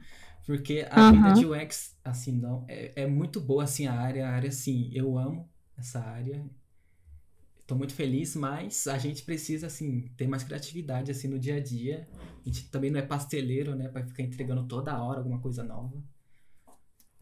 Porque 0.45 0.87
a 0.89 1.11
vida 1.11 1.33
de 1.33 1.45
UX, 1.45 1.97
assim, 2.01 2.31
não. 2.31 2.63
É, 2.69 3.03
é 3.03 3.07
muito 3.07 3.41
boa, 3.41 3.65
assim, 3.65 3.87
a 3.87 3.93
área. 3.93 4.25
A 4.25 4.31
área, 4.31 4.47
assim, 4.47 4.89
eu 4.93 5.17
amo 5.17 5.49
essa 5.77 5.99
área. 5.99 6.49
Tô 7.67 7.75
muito 7.75 7.93
feliz, 7.93 8.33
mas 8.33 8.87
a 8.87 8.97
gente 8.97 9.23
precisa, 9.23 9.67
assim, 9.67 10.07
ter 10.15 10.25
mais 10.25 10.41
criatividade, 10.41 11.11
assim, 11.11 11.27
no 11.27 11.37
dia 11.37 11.57
a 11.57 11.59
dia. 11.59 12.07
A 12.15 12.47
gente 12.47 12.69
também 12.69 12.89
não 12.89 12.97
é 12.97 13.01
pasteleiro, 13.01 13.75
né? 13.75 13.89
Pra 13.89 14.05
ficar 14.05 14.23
entregando 14.23 14.65
toda 14.65 14.97
hora 15.03 15.19
alguma 15.19 15.41
coisa 15.41 15.65
nova. 15.65 16.01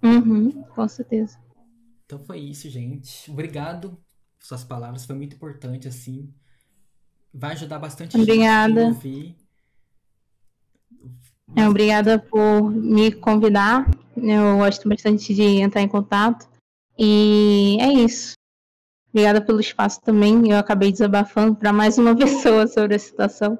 Uhum, 0.04 0.52
com 0.62 0.88
certeza. 0.88 1.40
Então 2.06 2.20
foi 2.20 2.42
isso, 2.42 2.70
gente. 2.70 3.32
Obrigado 3.32 3.98
por 4.38 4.46
suas 4.46 4.64
palavras. 4.64 5.04
Foi 5.04 5.16
muito 5.16 5.36
importante, 5.36 5.88
assim. 5.88 6.32
Vai 7.34 7.54
ajudar 7.54 7.80
bastante 7.80 8.16
Obrigada. 8.16 8.70
gente 8.70 8.80
a 8.80 8.88
ouvir. 8.90 9.36
É, 11.56 11.68
obrigada 11.68 12.20
por 12.20 12.70
me 12.70 13.12
convidar. 13.12 13.90
Eu 14.16 14.58
gosto 14.58 14.88
bastante 14.88 15.34
de 15.34 15.42
entrar 15.42 15.82
em 15.82 15.88
contato. 15.88 16.48
E 17.00 17.78
é 17.82 17.92
isso. 17.92 18.36
Obrigada 19.16 19.40
pelo 19.42 19.62
espaço 19.62 20.02
também. 20.02 20.52
Eu 20.52 20.58
acabei 20.58 20.92
desabafando 20.92 21.56
para 21.56 21.72
mais 21.72 21.98
uma 21.98 22.14
pessoa 22.20 22.68
sobre 22.68 22.96
a 22.96 23.00
situação. 23.00 23.58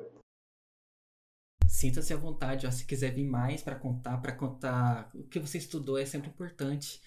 Sinta-se 1.66 2.14
à 2.14 2.18
vontade, 2.18 2.68
ó, 2.68 2.72
se 2.72 2.86
quiser 2.86 3.14
vir 3.14 3.24
mais 3.24 3.62
para 3.64 3.76
contar, 3.76 4.18
para 4.18 4.34
contar 4.34 5.10
o 5.16 5.24
que 5.24 5.40
você 5.40 5.58
estudou 5.58 5.98
é 5.98 6.06
sempre 6.06 6.28
importante. 6.28 7.02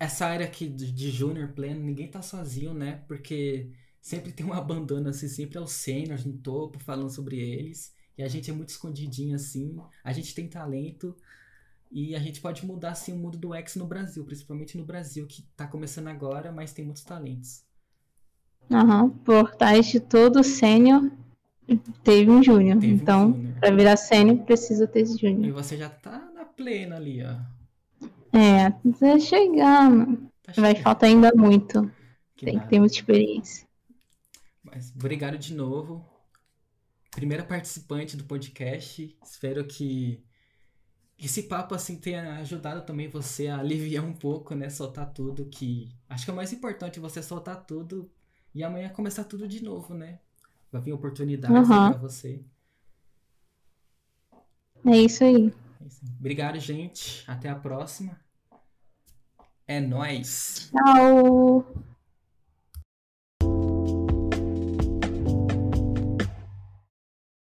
Essa 0.00 0.26
área 0.26 0.44
aqui 0.44 0.66
de 0.66 1.10
júnior 1.12 1.52
pleno, 1.52 1.80
ninguém 1.80 2.10
tá 2.10 2.22
sozinho, 2.22 2.74
né? 2.74 3.04
Porque 3.06 3.70
sempre 4.00 4.32
tem 4.32 4.44
um 4.44 4.52
abandono 4.52 5.10
assim, 5.10 5.28
sempre 5.28 5.56
é 5.56 5.60
os 5.60 5.70
sêniores 5.70 6.24
no 6.24 6.36
topo 6.36 6.80
falando 6.80 7.10
sobre 7.10 7.38
eles. 7.38 7.94
E 8.18 8.24
a 8.24 8.28
gente 8.28 8.50
é 8.50 8.52
muito 8.52 8.70
escondidinho 8.70 9.36
assim. 9.36 9.76
A 10.02 10.12
gente 10.12 10.34
tem 10.34 10.48
talento, 10.48 11.16
e 11.94 12.16
a 12.16 12.18
gente 12.18 12.40
pode 12.40 12.66
mudar 12.66 12.90
assim 12.90 13.12
o 13.12 13.16
mundo 13.16 13.38
do 13.38 13.54
X 13.54 13.76
no 13.76 13.86
Brasil, 13.86 14.24
principalmente 14.24 14.76
no 14.76 14.84
Brasil, 14.84 15.28
que 15.28 15.42
está 15.42 15.64
começando 15.64 16.08
agora, 16.08 16.50
mas 16.50 16.72
tem 16.72 16.84
muitos 16.84 17.04
talentos. 17.04 17.62
Aham, 18.68 19.10
por 19.10 19.54
trás 19.54 19.86
de 19.86 20.00
todo 20.00 20.42
sênior 20.42 21.08
teve 22.02 22.28
um 22.28 22.42
júnior. 22.42 22.82
Então, 22.82 23.28
um 23.28 23.52
para 23.60 23.70
virar 23.70 23.96
sênior, 23.96 24.38
precisa 24.38 24.88
ter 24.88 25.02
esse 25.02 25.16
júnior. 25.18 25.44
E 25.44 25.52
você 25.52 25.76
já 25.76 25.88
tá 25.88 26.18
na 26.34 26.44
plena 26.44 26.96
ali, 26.96 27.22
ó. 27.22 27.36
É, 28.36 28.70
tá 28.70 29.18
chegando. 29.20 30.28
Tá 30.42 30.52
Vai 30.56 30.74
faltar 30.74 31.08
ainda 31.08 31.32
muito. 31.36 31.88
Que 32.34 32.46
tem 32.46 32.54
nada. 32.54 32.66
que 32.66 32.70
ter 32.70 32.80
muita 32.80 32.96
experiência. 32.96 33.68
Mas 34.64 34.92
obrigado 34.96 35.38
de 35.38 35.54
novo. 35.54 36.04
Primeira 37.12 37.44
participante 37.44 38.16
do 38.16 38.24
podcast. 38.24 39.16
Espero 39.22 39.64
que 39.64 40.24
esse 41.18 41.44
papo 41.44 41.74
assim 41.74 41.96
tenha 41.96 42.36
ajudado 42.36 42.84
também 42.84 43.08
você 43.08 43.46
a 43.46 43.58
aliviar 43.58 44.04
um 44.04 44.12
pouco, 44.12 44.54
né? 44.54 44.68
Soltar 44.68 45.12
tudo 45.12 45.46
que. 45.46 45.92
Acho 46.08 46.24
que 46.24 46.30
é 46.30 46.32
o 46.32 46.36
mais 46.36 46.52
importante 46.52 47.00
você 47.00 47.22
soltar 47.22 47.64
tudo 47.64 48.10
e 48.54 48.62
amanhã 48.62 48.88
começar 48.88 49.24
tudo 49.24 49.46
de 49.46 49.62
novo, 49.62 49.94
né? 49.94 50.20
Vai 50.70 50.82
vir 50.82 50.92
oportunidades 50.92 51.56
uhum. 51.56 51.90
para 51.90 51.98
você. 51.98 52.44
É 54.86 54.96
isso 54.98 55.24
aí. 55.24 55.52
É 55.80 55.86
isso 55.86 56.00
aí. 56.02 56.10
Obrigado, 56.18 56.58
gente. 56.58 57.24
Até 57.26 57.48
a 57.48 57.54
próxima. 57.54 58.18
É 59.66 59.80
nóis. 59.80 60.70
Tchau. 60.70 61.64